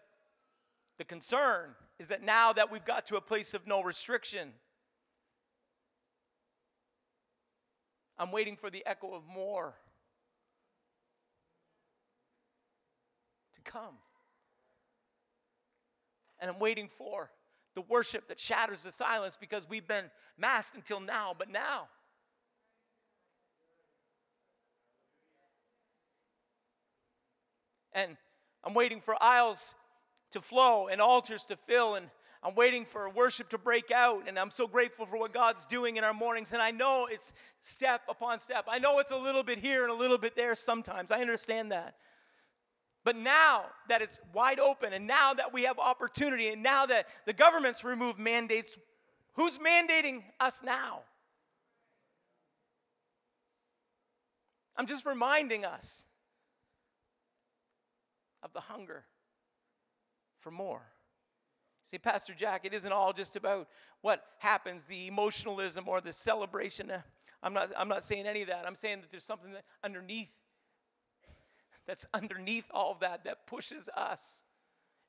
the 0.99 1.07
concern 1.07 1.75
is 1.99 2.09
that 2.09 2.23
now 2.23 2.53
that 2.53 2.71
we've 2.71 2.85
got 2.85 3.07
to 3.07 3.17
a 3.17 3.21
place 3.21 3.55
of 3.55 3.67
no 3.67 3.83
restriction, 3.83 4.53
I'm 8.19 8.31
waiting 8.31 8.57
for 8.57 8.71
the 8.71 8.85
echo 8.87 9.15
of 9.15 9.27
more 9.27 9.75
to 13.55 13.61
come 13.71 13.95
and 16.39 16.51
I'm 16.51 16.59
waiting 16.59 16.89
for 16.89 17.31
the 17.75 17.83
worship 17.83 18.29
that 18.29 18.41
shatters 18.41 18.83
the 18.83 18.93
silence 18.93 19.37
because 19.39 19.69
we've 19.69 19.87
been 19.87 20.07
masked 20.39 20.77
until 20.77 21.01
now, 21.01 21.35
but 21.37 21.51
now. 21.51 21.89
And 27.93 28.17
I'm 28.65 28.75
waiting 28.75 29.01
for 29.01 29.17
aisles 29.23 29.75
to 30.37 30.43
flow 30.43 30.89
and 30.89 31.01
altars 31.01 31.47
to 31.47 31.57
fill 31.57 31.95
and 31.95 32.09
I'm 32.43 32.55
waiting 32.55 32.85
for 32.85 33.09
worship 33.09 33.49
to 33.49 33.59
break 33.59 33.91
out, 33.91 34.29
and 34.29 34.39
I'm 34.39 34.53
so 34.53 34.69
grateful 34.69 35.05
for 35.05 35.19
what 35.19 35.35
God's 35.35 35.65
doing 35.65 35.97
in 35.97 36.05
our 36.05 36.15
mornings. 36.15 36.53
And 36.53 36.63
I 36.63 36.71
know 36.71 37.09
it's 37.11 37.33
step 37.61 38.03
upon 38.09 38.39
step. 38.39 38.67
I 38.69 38.79
know 38.79 39.01
it's 39.01 39.11
a 39.11 39.17
little 39.17 39.43
bit 39.43 39.59
here 39.59 39.83
and 39.83 39.91
a 39.91 39.97
little 39.97 40.17
bit 40.17 40.37
there 40.37 40.55
sometimes. 40.55 41.11
I 41.11 41.19
understand 41.21 41.73
that. 41.73 41.97
But 43.03 43.17
now 43.17 43.65
that 43.89 44.01
it's 44.01 44.21
wide 44.33 44.61
open, 44.61 44.93
and 44.93 45.09
now 45.09 45.35
that 45.35 45.53
we 45.53 45.65
have 45.65 45.81
opportunity, 45.81 46.49
and 46.49 46.63
now 46.63 46.87
that 46.87 47.09
the 47.25 47.33
government's 47.33 47.83
removed 47.83 48.21
mandates, 48.21 48.79
who's 49.35 49.59
mandating 49.59 50.23
us 50.39 50.63
now? 50.65 51.01
I'm 54.77 54.87
just 54.87 55.05
reminding 55.05 55.65
us 55.65 56.05
of 58.45 58.53
the 58.53 58.61
hunger 58.61 59.05
for 60.47 60.53
more. 60.53 60.83
See, 61.83 61.99
Pastor 61.99 62.33
Jack, 62.33 62.65
it 62.65 62.73
isn't 62.73 62.93
all 62.93 63.13
just 63.13 63.35
about 63.35 63.67
what 64.01 64.23
happens, 64.39 64.85
the 64.85 65.09
emotionalism 65.09 65.89
or 65.89 66.01
the 66.01 66.13
celebration. 66.13 66.89
Uh, 66.89 67.01
I'm 67.43 67.53
not, 67.53 67.73
I'm 67.77 67.89
not 67.89 68.05
saying 68.05 68.29
any 68.29 68.43
of 68.43 68.49
that. 68.49 68.65
I'm 68.65 68.77
saying 68.77 69.01
that 69.01 69.11
there's 69.11 69.25
something 69.25 69.51
that 69.51 69.65
underneath 69.83 70.33
that's 71.85 72.07
underneath 72.15 72.67
all 72.71 72.93
of 72.93 73.01
that 73.01 73.25
that 73.25 73.49
pushes 73.49 73.89
us. 73.97 74.45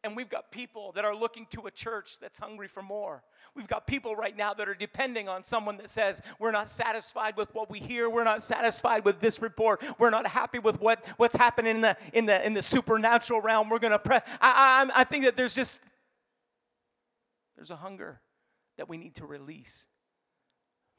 And 0.04 0.16
we've 0.16 0.30
got 0.30 0.52
people 0.52 0.92
that 0.94 1.06
are 1.06 1.16
looking 1.16 1.48
to 1.52 1.66
a 1.66 1.72
church 1.72 2.20
that's 2.22 2.38
hungry 2.38 2.68
for 2.68 2.84
more. 2.84 3.24
We've 3.56 3.68
got 3.68 3.88
people 3.88 4.16
right 4.16 4.36
now 4.38 4.54
that 4.54 4.70
are 4.70 4.76
depending 4.76 5.28
on 5.28 5.44
someone 5.44 5.78
that 5.78 5.90
says, 5.90 6.22
We're 6.40 6.52
not 6.52 6.70
satisfied 6.70 7.36
with 7.36 7.54
what 7.56 7.70
we 7.70 7.80
hear. 7.80 8.10
We're 8.10 8.24
not 8.24 8.44
satisfied 8.44 9.04
with 9.04 9.20
this 9.20 9.42
report. 9.42 9.84
We're 9.98 10.12
not 10.12 10.28
happy 10.28 10.60
with 10.60 10.80
what, 10.80 11.04
what's 11.18 11.36
happening 11.36 11.78
in 11.78 11.82
the, 11.82 11.98
in, 12.14 12.26
the, 12.28 12.46
in 12.46 12.54
the 12.54 12.62
supernatural 12.62 13.42
realm. 13.42 13.70
We're 13.70 13.80
going 13.80 13.92
to 13.92 14.00
pray. 14.00 14.20
I, 14.40 14.88
I, 14.96 15.02
I 15.02 15.04
think 15.04 15.26
that 15.26 15.36
there's 15.36 15.56
just, 15.56 15.82
there's 17.56 17.72
a 17.72 17.76
hunger 17.76 18.22
that 18.78 18.88
we 18.88 18.98
need 18.98 19.16
to 19.16 19.26
release 19.26 19.88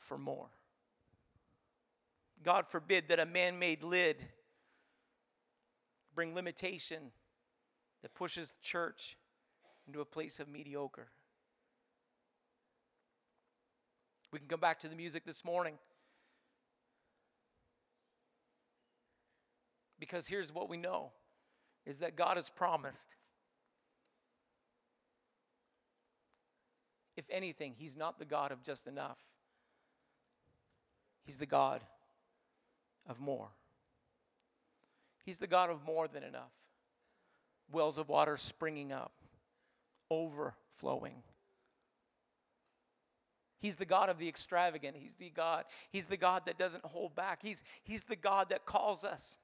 for 0.00 0.18
more. 0.18 0.48
God 2.42 2.66
forbid 2.66 3.08
that 3.08 3.20
a 3.20 3.26
man 3.26 3.58
made 3.58 3.82
lid 3.82 4.16
bring 6.14 6.34
limitation 6.34 7.12
that 8.02 8.14
pushes 8.14 8.52
the 8.52 8.60
church 8.62 9.16
into 9.86 10.00
a 10.00 10.04
place 10.04 10.40
of 10.40 10.48
mediocre. 10.48 11.08
We 14.32 14.38
can 14.38 14.48
come 14.48 14.60
back 14.60 14.80
to 14.80 14.88
the 14.88 14.96
music 14.96 15.24
this 15.24 15.44
morning. 15.44 15.74
Because 19.98 20.26
here's 20.26 20.52
what 20.52 20.68
we 20.68 20.76
know 20.76 21.10
is 21.86 21.98
that 21.98 22.14
God 22.14 22.36
has 22.36 22.50
promised. 22.50 23.08
If 27.16 27.24
anything, 27.30 27.74
He's 27.76 27.96
not 27.96 28.18
the 28.18 28.24
God 28.24 28.52
of 28.52 28.62
just 28.62 28.86
enough, 28.86 29.18
He's 31.24 31.38
the 31.38 31.46
God 31.46 31.80
of 33.08 33.20
more. 33.20 33.48
He's 35.24 35.38
the 35.38 35.46
God 35.46 35.68
of 35.68 35.84
more 35.84 36.06
than 36.06 36.22
enough. 36.22 36.52
Wells 37.70 37.98
of 37.98 38.08
water 38.08 38.36
springing 38.36 38.92
up, 38.92 39.12
overflowing. 40.10 41.22
He's 43.60 43.76
the 43.76 43.84
God 43.84 44.08
of 44.08 44.18
the 44.18 44.28
extravagant. 44.28 44.96
He's 44.96 45.14
the 45.14 45.30
God. 45.30 45.64
He's 45.90 46.06
the 46.06 46.16
God 46.16 46.46
that 46.46 46.58
doesn't 46.58 46.84
hold 46.84 47.14
back. 47.14 47.40
He's, 47.42 47.64
he's 47.82 48.04
the 48.04 48.16
God 48.16 48.50
that 48.50 48.64
calls 48.64 49.04
us. 49.04 49.38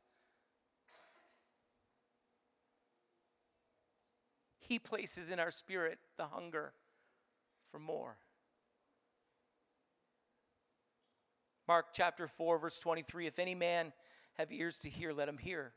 He 4.61 4.79
places 4.79 5.31
in 5.31 5.41
our 5.41 5.51
spirit 5.51 5.99
the 6.17 6.27
hunger 6.27 6.73
for 7.71 7.79
more. 7.79 8.17
Mark 11.67 11.87
chapter 11.93 12.29
4, 12.29 12.59
verse 12.59 12.79
23 12.79 13.27
If 13.27 13.39
any 13.39 13.55
man 13.55 13.93
have 14.35 14.53
ears 14.53 14.81
to 14.81 14.89
hear, 14.89 15.13
let 15.13 15.29
him 15.29 15.39
hear. 15.39 15.73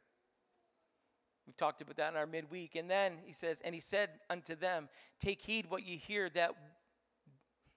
We've 1.47 1.55
talked 1.55 1.81
about 1.81 1.95
that 1.95 2.11
in 2.11 2.17
our 2.17 2.27
midweek. 2.27 2.75
And 2.75 2.91
then 2.91 3.13
he 3.25 3.31
says, 3.31 3.61
And 3.61 3.73
he 3.73 3.79
said 3.79 4.09
unto 4.29 4.53
them, 4.53 4.89
Take 5.19 5.41
heed 5.41 5.69
what 5.69 5.87
ye 5.87 5.95
hear, 5.95 6.29
that 6.31 6.51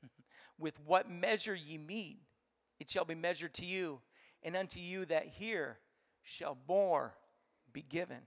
with 0.58 0.74
what 0.84 1.08
measure 1.08 1.54
ye 1.54 1.78
meet, 1.78 2.18
it 2.80 2.90
shall 2.90 3.04
be 3.04 3.14
measured 3.14 3.54
to 3.54 3.64
you, 3.64 4.00
and 4.42 4.56
unto 4.56 4.80
you 4.80 5.04
that 5.06 5.26
hear 5.26 5.78
shall 6.22 6.58
more 6.68 7.14
be 7.72 7.82
given. 7.82 8.18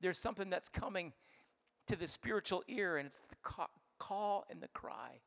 There's 0.00 0.18
something 0.18 0.50
that's 0.50 0.68
coming 0.68 1.12
to 1.86 1.96
the 1.96 2.08
spiritual 2.08 2.64
ear, 2.66 2.96
and 2.96 3.06
it's 3.06 3.20
the 3.20 3.36
call 3.98 4.46
and 4.50 4.60
the 4.60 4.68
cry 4.68 5.20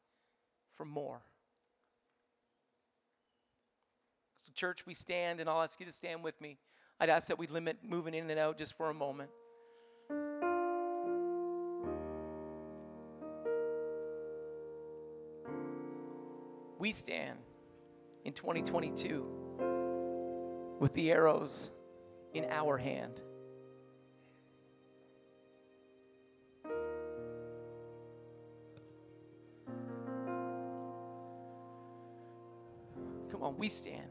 for 0.76 0.86
more. 0.86 1.22
So, 4.36 4.52
church, 4.54 4.86
we 4.86 4.94
stand, 4.94 5.40
and 5.40 5.50
I'll 5.50 5.62
ask 5.62 5.80
you 5.80 5.86
to 5.86 5.92
stand 5.92 6.24
with 6.24 6.40
me. 6.42 6.58
I'd 7.00 7.10
ask 7.10 7.30
that 7.30 7.40
we 7.40 7.48
limit 7.48 7.78
moving 7.82 8.14
in 8.14 8.30
and 8.30 8.40
out 8.40 8.58
just 8.58 8.76
for 8.76 8.90
a 8.90 8.94
moment. 8.94 9.30
We 16.78 16.92
stand 16.92 17.40
in 18.26 18.34
2022 18.34 20.78
with 20.80 20.94
the 20.94 21.12
arrows 21.12 21.72
in 22.34 22.46
our 22.50 22.78
hand. 22.78 23.22
Come 33.32 33.44
on, 33.44 33.58
we 33.58 33.70
stand 33.70 34.10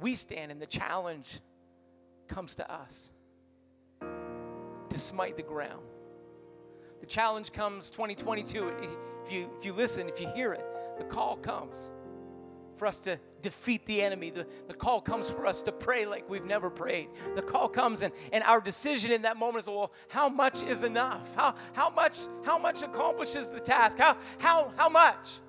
we 0.00 0.14
stand 0.14 0.52
in 0.52 0.58
the 0.58 0.66
challenge 0.66 1.40
comes 2.28 2.54
to 2.56 2.72
us 2.72 3.10
to 4.00 4.98
smite 4.98 5.36
the 5.36 5.42
ground. 5.42 5.82
The 7.00 7.06
challenge 7.06 7.52
comes 7.52 7.90
2022. 7.90 8.72
If 9.24 9.32
you, 9.32 9.50
if 9.58 9.64
you 9.64 9.72
listen, 9.72 10.08
if 10.08 10.20
you 10.20 10.28
hear 10.28 10.52
it, 10.52 10.64
the 10.98 11.04
call 11.04 11.36
comes 11.36 11.90
for 12.76 12.86
us 12.86 13.00
to 13.00 13.18
defeat 13.42 13.84
the 13.86 14.00
enemy. 14.00 14.30
The, 14.30 14.46
the 14.68 14.74
call 14.74 15.00
comes 15.00 15.28
for 15.28 15.46
us 15.46 15.62
to 15.62 15.72
pray 15.72 16.06
like 16.06 16.28
we've 16.30 16.44
never 16.44 16.70
prayed. 16.70 17.08
The 17.34 17.42
call 17.42 17.68
comes 17.68 18.02
and, 18.02 18.12
and 18.32 18.42
our 18.44 18.60
decision 18.60 19.10
in 19.10 19.22
that 19.22 19.36
moment 19.36 19.64
is, 19.64 19.68
well, 19.68 19.92
how 20.08 20.28
much 20.28 20.62
is 20.62 20.82
enough? 20.82 21.34
How, 21.34 21.54
how 21.72 21.90
much 21.90 22.20
how 22.44 22.58
much 22.58 22.82
accomplishes 22.82 23.50
the 23.50 23.60
task? 23.60 23.98
How 23.98 24.16
how 24.38 24.72
how 24.76 24.88
much? 24.88 25.40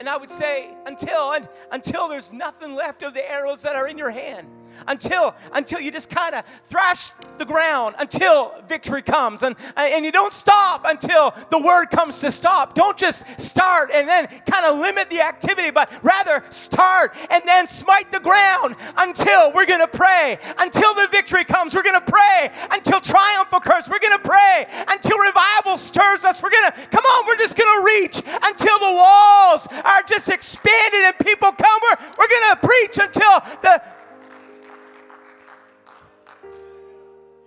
And 0.00 0.08
I 0.08 0.16
would 0.16 0.30
say, 0.30 0.74
until 0.86 1.32
and 1.32 1.48
until 1.70 2.08
there's 2.08 2.32
nothing 2.32 2.74
left 2.74 3.02
of 3.02 3.14
the 3.14 3.30
arrows 3.30 3.62
that 3.62 3.76
are 3.76 3.88
in 3.88 3.98
your 3.98 4.10
hand 4.10 4.48
until 4.86 5.34
until 5.52 5.80
you 5.80 5.90
just 5.90 6.10
kind 6.10 6.34
of 6.34 6.44
thrash 6.68 7.10
the 7.38 7.44
ground 7.44 7.94
until 7.98 8.54
victory 8.68 9.02
comes. 9.02 9.42
And 9.42 9.56
and 9.76 10.04
you 10.04 10.12
don't 10.12 10.32
stop 10.32 10.84
until 10.86 11.34
the 11.50 11.60
word 11.60 11.86
comes 11.86 12.20
to 12.20 12.30
stop. 12.30 12.74
Don't 12.74 12.96
just 12.96 13.24
start 13.40 13.90
and 13.92 14.08
then 14.08 14.26
kind 14.46 14.66
of 14.66 14.78
limit 14.78 15.10
the 15.10 15.20
activity 15.20 15.70
but 15.70 15.90
rather 16.02 16.44
start 16.50 17.14
and 17.30 17.42
then 17.44 17.66
smite 17.66 18.10
the 18.10 18.20
ground 18.20 18.76
until 18.96 19.52
we're 19.52 19.66
going 19.66 19.80
to 19.80 19.88
pray. 19.88 20.38
Until 20.58 20.94
the 20.94 21.08
victory 21.10 21.44
comes 21.44 21.74
we're 21.74 21.82
going 21.82 22.00
to 22.00 22.12
pray. 22.12 22.50
Until 22.70 23.00
triumph 23.00 23.52
occurs 23.52 23.88
we're 23.88 24.00
going 24.00 24.18
to 24.18 24.24
pray. 24.24 24.66
Until 24.88 25.18
revival 25.18 25.76
stirs 25.76 26.24
us 26.24 26.42
we're 26.42 26.50
going 26.50 26.70
to 26.70 26.86
come 26.88 27.04
on 27.04 27.26
we're 27.26 27.36
just 27.36 27.56
going 27.56 27.78
to 27.78 27.84
reach 27.84 28.22
until 28.42 28.78
the 28.78 28.94
walls 28.94 29.66
are 29.84 30.02
just 30.06 30.28
expanded 30.28 31.00
and 31.00 31.18
people 31.18 31.52
come. 31.52 31.80
We're, 31.82 32.06
we're 32.18 32.28
going 32.28 32.50
to 32.50 32.66
preach 32.66 32.98
until 33.00 33.40
the 33.62 33.82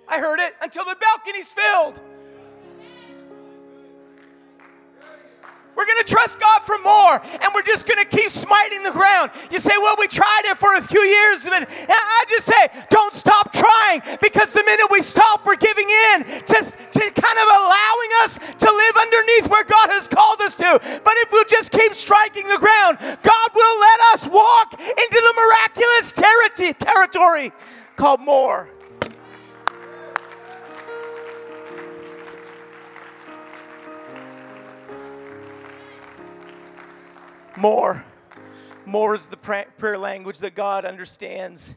I 0.08 0.20
heard 0.20 0.40
it 0.40 0.56
until 0.62 0.86
the 0.86 0.96
balcony's 1.00 1.52
filled. 1.52 2.02
We're 5.78 5.86
going 5.86 6.04
to 6.04 6.12
trust 6.12 6.40
God 6.40 6.64
for 6.64 6.80
more, 6.80 7.22
and 7.22 7.54
we're 7.54 7.62
just 7.62 7.86
going 7.86 8.04
to 8.04 8.18
keep 8.18 8.32
smiting 8.32 8.82
the 8.82 8.90
ground. 8.90 9.30
You 9.52 9.60
say, 9.60 9.74
Well, 9.78 9.96
we 10.00 10.08
tried 10.08 10.42
it 10.46 10.58
for 10.58 10.74
a 10.74 10.82
few 10.82 11.00
years, 11.00 11.44
but 11.46 11.70
I 11.70 12.26
just 12.28 12.48
say, 12.48 12.84
Don't 12.90 13.14
stop 13.14 13.54
trying 13.54 14.02
because 14.20 14.54
the 14.54 14.64
minute 14.64 14.88
we 14.90 15.04
stop, 15.04 15.46
we're 15.46 15.56
giving 15.56 15.88
in 15.88 16.24
to, 16.24 16.58
to 16.58 17.00
kind 17.14 17.38
of 17.38 17.48
allowing 17.62 18.12
us 18.24 18.40
to 18.40 18.72
live 18.72 18.98
underneath 18.98 19.48
where 19.50 19.66
God 19.66 19.92
has 19.92 20.08
called 20.08 20.42
us 20.42 20.56
to. 20.56 20.80
But 21.04 21.14
if 21.18 21.32
we'll 21.32 21.46
just 21.46 21.72
keep 21.72 21.94
striking 21.94 22.48
the 22.48 22.58
ground, 22.58 22.98
God 23.00 23.50
will 23.54 23.80
let 23.80 24.00
us 24.14 24.26
walk 24.26 24.74
into 24.74 25.22
the 25.22 25.34
miraculous 25.38 26.12
ter- 26.12 26.74
territory 26.74 27.52
called 27.96 28.22
more. 28.22 28.68
More. 37.58 38.06
More 38.86 39.16
is 39.16 39.28
the 39.28 39.36
prayer 39.36 39.98
language 39.98 40.38
that 40.40 40.54
God 40.54 40.86
understands. 40.86 41.76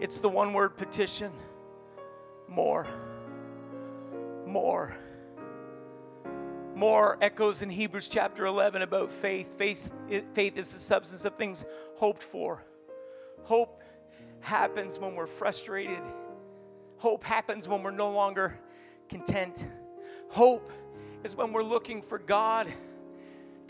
It's 0.00 0.18
the 0.18 0.28
one 0.28 0.52
word 0.52 0.76
petition. 0.76 1.30
More. 2.48 2.86
More. 4.44 4.96
More 6.74 7.16
echoes 7.20 7.62
in 7.62 7.70
Hebrews 7.70 8.08
chapter 8.08 8.44
11 8.44 8.82
about 8.82 9.12
faith. 9.12 9.56
Faith, 9.56 9.92
faith 10.34 10.56
is 10.56 10.72
the 10.72 10.78
substance 10.78 11.24
of 11.24 11.36
things 11.36 11.64
hoped 11.96 12.24
for. 12.24 12.64
Hope 13.44 13.84
happens 14.40 14.98
when 14.98 15.14
we're 15.14 15.28
frustrated. 15.28 16.02
Hope 16.96 17.22
happens 17.22 17.68
when 17.68 17.84
we're 17.84 17.92
no 17.92 18.10
longer 18.10 18.58
content. 19.08 19.64
Hope 20.28 20.72
is 21.22 21.36
when 21.36 21.52
we're 21.52 21.62
looking 21.62 22.02
for 22.02 22.18
God 22.18 22.66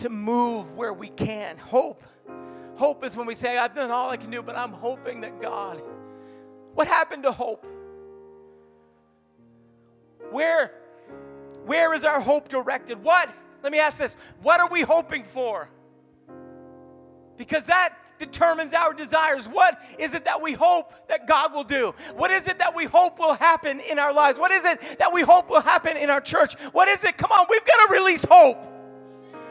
to 0.00 0.08
move 0.08 0.76
where 0.76 0.92
we 0.92 1.08
can. 1.08 1.56
Hope. 1.58 2.02
Hope 2.76 3.04
is 3.04 3.16
when 3.16 3.26
we 3.26 3.34
say, 3.34 3.58
I've 3.58 3.74
done 3.74 3.90
all 3.90 4.10
I 4.10 4.16
can 4.16 4.30
do, 4.30 4.42
but 4.42 4.56
I'm 4.56 4.72
hoping 4.72 5.20
that 5.20 5.40
God. 5.40 5.82
What 6.74 6.86
happened 6.86 7.24
to 7.24 7.32
hope? 7.32 7.66
Where, 10.30 10.72
where 11.66 11.92
is 11.92 12.04
our 12.04 12.20
hope 12.20 12.48
directed? 12.48 13.02
What, 13.02 13.30
let 13.62 13.72
me 13.72 13.78
ask 13.78 13.98
this, 13.98 14.16
what 14.42 14.60
are 14.60 14.68
we 14.68 14.80
hoping 14.80 15.24
for? 15.24 15.68
Because 17.36 17.66
that 17.66 17.94
determines 18.18 18.72
our 18.72 18.94
desires. 18.94 19.48
What 19.48 19.82
is 19.98 20.14
it 20.14 20.24
that 20.24 20.40
we 20.40 20.52
hope 20.52 21.08
that 21.08 21.26
God 21.26 21.52
will 21.52 21.64
do? 21.64 21.94
What 22.16 22.30
is 22.30 22.48
it 22.48 22.58
that 22.58 22.74
we 22.74 22.84
hope 22.84 23.18
will 23.18 23.34
happen 23.34 23.80
in 23.80 23.98
our 23.98 24.12
lives? 24.12 24.38
What 24.38 24.52
is 24.52 24.64
it 24.64 24.98
that 24.98 25.12
we 25.12 25.22
hope 25.22 25.50
will 25.50 25.60
happen 25.60 25.96
in 25.96 26.08
our 26.08 26.20
church? 26.20 26.54
What 26.72 26.88
is 26.88 27.04
it? 27.04 27.18
Come 27.18 27.32
on, 27.32 27.46
we've 27.50 27.64
got 27.64 27.86
to 27.86 27.92
release 27.92 28.24
hope. 28.24 28.58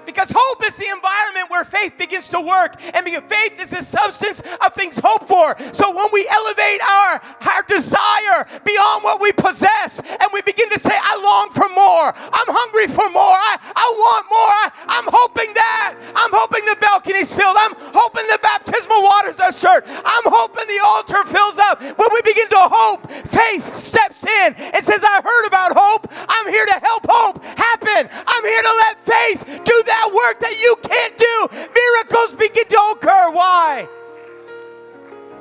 Because 0.10 0.34
hope 0.36 0.66
is 0.66 0.76
the 0.76 0.90
environment 0.90 1.52
where 1.54 1.64
faith 1.64 1.94
begins 1.96 2.30
to 2.30 2.42
work. 2.42 2.82
And 2.96 3.06
faith 3.30 3.62
is 3.62 3.70
the 3.70 3.84
substance 3.84 4.42
of 4.66 4.74
things 4.74 4.98
hoped 4.98 5.28
for. 5.28 5.54
So 5.72 5.94
when 5.94 6.10
we 6.12 6.26
elevate 6.26 6.82
our, 6.82 7.22
our 7.46 7.64
desire 7.70 8.50
beyond 8.66 9.04
what 9.04 9.22
we 9.22 9.32
possess 9.34 10.02
and 10.02 10.30
we 10.34 10.42
begin 10.42 10.68
to 10.72 10.80
say, 10.80 10.98
I 10.98 11.14
long 11.22 11.54
for 11.54 11.70
more, 11.78 12.10
I'm 12.10 12.50
hungry 12.50 12.90
for 12.90 13.06
more, 13.14 13.38
I, 13.38 13.54
I 13.62 13.88
want 14.02 14.26
more, 14.34 14.62
I, 14.90 14.98
am 14.98 15.06
hoping 15.14 15.54
that, 15.54 15.94
I'm 16.18 16.34
hoping 16.34 16.66
the 16.66 16.78
balcony's 16.82 17.30
filled, 17.30 17.56
I'm 17.60 17.78
hoping 17.94 18.26
the 18.34 18.40
baptismal 18.42 19.04
waters 19.06 19.38
are 19.40 19.54
stirred, 19.54 19.86
I'm 19.86 20.26
hoping 20.26 20.66
the 20.66 20.82
altar 20.82 21.22
fills 21.30 21.62
up. 21.62 21.86
When 21.86 22.10
we 22.10 22.22
begin 22.26 22.50
to 22.50 22.66
hope, 22.66 23.06
faith 23.30 23.78
steps 23.78 24.26
in 24.26 24.58
and 24.74 24.82
says, 24.82 25.06
I 25.06 25.22
heard 25.22 25.46
about 25.46 25.78
hope, 25.78 26.10
I'm 26.10 26.50
here 26.50 26.66
to 26.66 26.78
help 26.82 27.06
hope 27.06 27.46
happen, 27.46 28.10
I'm 28.10 28.46
here 28.46 28.64
to 28.66 28.74
let 28.74 28.96
faith 29.06 29.62
do 29.64 29.78
that 29.86 29.99
that 30.00 30.14
work 30.14 30.40
that 30.40 30.60
you 30.62 30.76
can't 30.82 31.18
do, 31.18 31.48
miracles 31.76 32.34
begin 32.34 32.66
to 32.68 32.80
occur. 32.92 33.32
Why? 33.32 33.88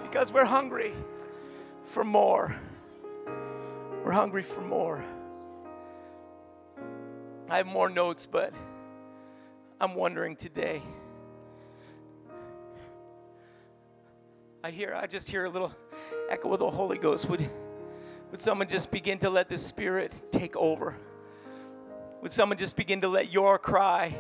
Because 0.02 0.32
we're 0.32 0.44
hungry 0.44 0.94
for 1.86 2.04
more. 2.04 2.56
We're 4.04 4.12
hungry 4.12 4.42
for 4.42 4.60
more. 4.60 5.04
I 7.48 7.58
have 7.58 7.66
more 7.66 7.88
notes, 7.88 8.26
but 8.26 8.52
I'm 9.80 9.94
wondering 9.94 10.36
today. 10.36 10.82
I 14.64 14.70
hear, 14.70 14.94
I 14.94 15.06
just 15.06 15.30
hear 15.30 15.44
a 15.44 15.50
little 15.50 15.72
echo 16.28 16.52
of 16.52 16.58
the 16.58 16.70
Holy 16.70 16.98
Ghost. 16.98 17.28
Would, 17.30 17.48
would 18.30 18.42
someone 18.42 18.68
just 18.68 18.90
begin 18.90 19.18
to 19.18 19.30
let 19.30 19.48
the 19.48 19.56
Spirit 19.56 20.12
take 20.32 20.56
over? 20.56 20.96
Would 22.22 22.32
someone 22.32 22.58
just 22.58 22.76
begin 22.76 23.00
to 23.02 23.08
let 23.08 23.32
your 23.32 23.58
cry 23.58 24.18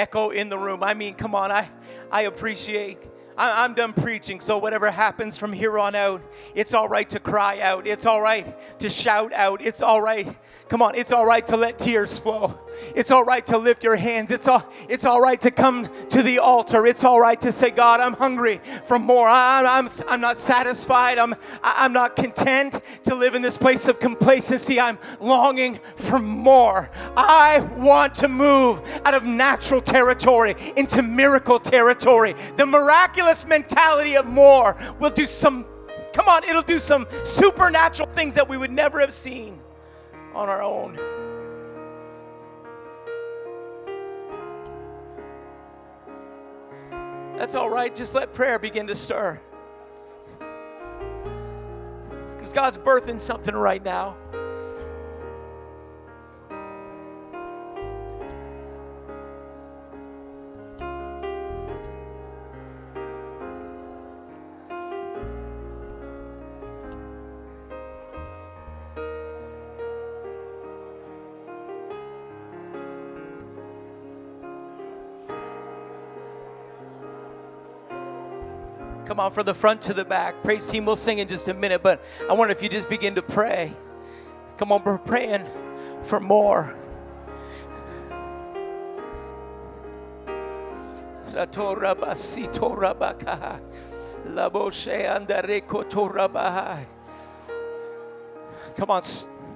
echo 0.00 0.30
in 0.30 0.48
the 0.48 0.58
room. 0.58 0.82
I 0.82 0.94
mean, 0.94 1.14
come 1.14 1.34
on, 1.34 1.52
I, 1.52 1.68
I 2.10 2.22
appreciate 2.22 2.98
I, 3.40 3.64
am 3.64 3.72
done 3.72 3.94
preaching, 3.94 4.38
so 4.40 4.58
whatever 4.58 4.90
happens 4.90 5.38
from 5.38 5.52
here 5.52 5.78
on 5.78 5.94
out, 5.94 6.20
it's 6.54 6.74
all 6.74 6.90
right 6.90 7.08
to 7.08 7.18
cry 7.18 7.60
out. 7.60 7.86
It's 7.86 8.04
all 8.04 8.20
right 8.20 8.78
to 8.80 8.90
shout 8.90 9.32
out. 9.32 9.62
It's 9.62 9.80
all 9.80 10.02
right. 10.02 10.28
Come 10.68 10.82
on, 10.82 10.94
it's 10.94 11.10
all 11.10 11.24
right 11.24 11.46
to 11.46 11.56
let 11.56 11.78
tears 11.78 12.18
flow. 12.18 12.60
It's 12.94 13.10
all 13.10 13.24
right 13.24 13.44
to 13.46 13.58
lift 13.58 13.82
your 13.82 13.96
hands. 13.96 14.30
It's 14.30 14.48
all, 14.48 14.70
it's 14.88 15.04
all 15.04 15.20
right 15.20 15.40
to 15.40 15.50
come 15.50 15.88
to 16.08 16.22
the 16.22 16.38
altar. 16.38 16.86
It's 16.86 17.04
all 17.04 17.20
right 17.20 17.40
to 17.40 17.52
say, 17.52 17.70
God, 17.70 18.00
I'm 18.00 18.14
hungry 18.14 18.60
for 18.86 18.98
more. 18.98 19.28
I, 19.28 19.62
I'm, 19.78 19.88
I'm 20.08 20.20
not 20.20 20.38
satisfied. 20.38 21.18
I'm, 21.18 21.34
I'm 21.62 21.92
not 21.92 22.16
content 22.16 22.80
to 23.04 23.14
live 23.14 23.34
in 23.34 23.42
this 23.42 23.56
place 23.56 23.88
of 23.88 23.98
complacency. 23.98 24.80
I'm 24.80 24.98
longing 25.20 25.78
for 25.96 26.18
more. 26.18 26.90
I 27.16 27.60
want 27.76 28.14
to 28.16 28.28
move 28.28 28.82
out 29.04 29.14
of 29.14 29.24
natural 29.24 29.80
territory 29.80 30.54
into 30.76 31.02
miracle 31.02 31.58
territory. 31.58 32.34
The 32.56 32.66
miraculous 32.66 33.46
mentality 33.46 34.16
of 34.16 34.26
more 34.26 34.76
will 34.98 35.10
do 35.10 35.26
some, 35.26 35.66
come 36.12 36.28
on, 36.28 36.44
it'll 36.44 36.62
do 36.62 36.78
some 36.78 37.06
supernatural 37.22 38.08
things 38.10 38.34
that 38.34 38.48
we 38.48 38.56
would 38.56 38.70
never 38.70 39.00
have 39.00 39.12
seen 39.12 39.58
on 40.34 40.48
our 40.48 40.62
own. 40.62 40.98
That's 47.40 47.54
all 47.54 47.70
right. 47.70 47.96
Just 47.96 48.14
let 48.14 48.34
prayer 48.34 48.58
begin 48.58 48.86
to 48.88 48.94
stir. 48.94 49.40
Because 52.36 52.52
God's 52.52 52.76
birthing 52.76 53.18
something 53.18 53.54
right 53.54 53.82
now. 53.82 54.14
Come 79.20 79.26
on, 79.26 79.32
from 79.32 79.44
the 79.44 79.52
front 79.52 79.82
to 79.82 79.92
the 79.92 80.06
back. 80.06 80.42
Praise 80.42 80.66
team, 80.66 80.86
we'll 80.86 80.96
sing 80.96 81.18
in 81.18 81.28
just 81.28 81.46
a 81.48 81.52
minute, 81.52 81.82
but 81.82 82.02
I 82.26 82.32
wonder 82.32 82.52
if 82.52 82.62
you 82.62 82.70
just 82.70 82.88
begin 82.88 83.14
to 83.16 83.20
pray. 83.20 83.76
Come 84.56 84.72
on, 84.72 84.82
we're 84.82 84.96
praying 84.96 85.44
for 86.04 86.20
more. 86.20 86.74
Come 98.78 98.90
on, 98.90 99.02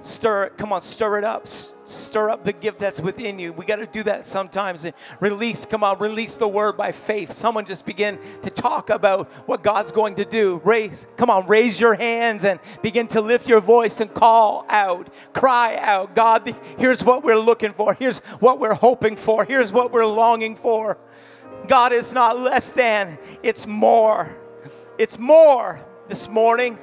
Stir 0.05 0.43
it. 0.43 0.57
Come 0.59 0.71
on, 0.71 0.83
stir 0.83 1.17
it 1.17 1.23
up. 1.23 1.47
Stir 1.47 2.29
up 2.29 2.43
the 2.43 2.53
gift 2.53 2.79
that's 2.79 3.01
within 3.01 3.39
you. 3.39 3.51
We 3.53 3.65
got 3.65 3.77
to 3.77 3.87
do 3.87 4.03
that 4.03 4.27
sometimes. 4.27 4.85
Release, 5.19 5.65
come 5.65 5.83
on, 5.83 5.97
release 5.97 6.35
the 6.35 6.47
word 6.47 6.77
by 6.77 6.91
faith. 6.91 7.31
Someone 7.31 7.65
just 7.65 7.87
begin 7.87 8.19
to 8.43 8.51
talk 8.51 8.91
about 8.91 9.27
what 9.47 9.63
God's 9.63 9.91
going 9.91 10.13
to 10.15 10.25
do. 10.25 10.61
Raise, 10.63 11.07
come 11.17 11.31
on, 11.31 11.47
raise 11.47 11.79
your 11.79 11.95
hands 11.95 12.43
and 12.43 12.59
begin 12.83 13.07
to 13.07 13.21
lift 13.21 13.49
your 13.49 13.61
voice 13.61 13.99
and 13.99 14.13
call 14.13 14.67
out, 14.69 15.11
cry 15.33 15.75
out. 15.77 16.13
God, 16.13 16.55
here's 16.77 17.03
what 17.03 17.23
we're 17.23 17.39
looking 17.39 17.73
for. 17.73 17.95
Here's 17.95 18.19
what 18.39 18.59
we're 18.59 18.75
hoping 18.75 19.15
for. 19.15 19.43
Here's 19.43 19.73
what 19.73 19.91
we're 19.91 20.05
longing 20.05 20.55
for. 20.55 20.99
God, 21.67 21.93
it's 21.93 22.13
not 22.13 22.39
less 22.39 22.69
than, 22.69 23.17
it's 23.41 23.65
more. 23.65 24.37
It's 24.99 25.17
more 25.17 25.83
this 26.07 26.29
morning. 26.29 26.77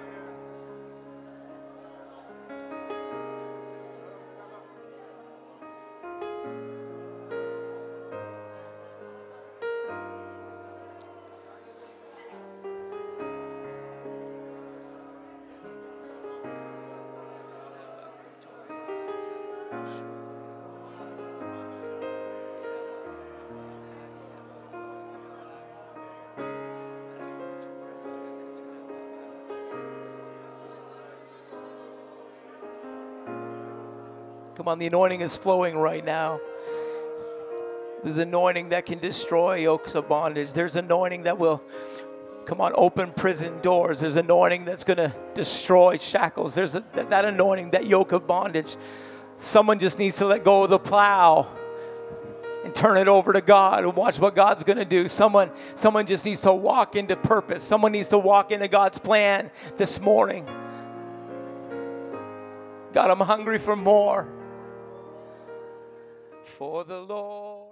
Come 34.62 34.68
on, 34.68 34.78
the 34.78 34.86
anointing 34.86 35.22
is 35.22 35.36
flowing 35.36 35.76
right 35.76 36.04
now. 36.04 36.38
There's 38.04 38.18
anointing 38.18 38.68
that 38.68 38.86
can 38.86 39.00
destroy 39.00 39.56
yokes 39.56 39.96
of 39.96 40.08
bondage. 40.08 40.52
There's 40.52 40.76
anointing 40.76 41.24
that 41.24 41.36
will, 41.36 41.60
come 42.44 42.60
on, 42.60 42.70
open 42.76 43.10
prison 43.10 43.60
doors. 43.60 43.98
There's 43.98 44.14
anointing 44.14 44.64
that's 44.64 44.84
going 44.84 44.98
to 44.98 45.12
destroy 45.34 45.96
shackles. 45.96 46.54
There's 46.54 46.76
a, 46.76 46.84
that 46.94 47.24
anointing, 47.24 47.72
that 47.72 47.88
yoke 47.88 48.12
of 48.12 48.28
bondage. 48.28 48.76
Someone 49.40 49.80
just 49.80 49.98
needs 49.98 50.18
to 50.18 50.26
let 50.26 50.44
go 50.44 50.62
of 50.62 50.70
the 50.70 50.78
plow 50.78 51.48
and 52.64 52.72
turn 52.72 52.98
it 52.98 53.08
over 53.08 53.32
to 53.32 53.40
God 53.40 53.82
and 53.82 53.96
watch 53.96 54.20
what 54.20 54.36
God's 54.36 54.62
going 54.62 54.78
to 54.78 54.84
do. 54.84 55.08
Someone, 55.08 55.50
someone 55.74 56.06
just 56.06 56.24
needs 56.24 56.42
to 56.42 56.52
walk 56.52 56.94
into 56.94 57.16
purpose. 57.16 57.64
Someone 57.64 57.90
needs 57.90 58.10
to 58.10 58.18
walk 58.18 58.52
into 58.52 58.68
God's 58.68 59.00
plan 59.00 59.50
this 59.76 60.00
morning. 60.00 60.46
God, 62.92 63.10
I'm 63.10 63.18
hungry 63.18 63.58
for 63.58 63.74
more 63.74 64.28
for 66.44 66.84
the 66.84 67.00
Lord 67.00 67.71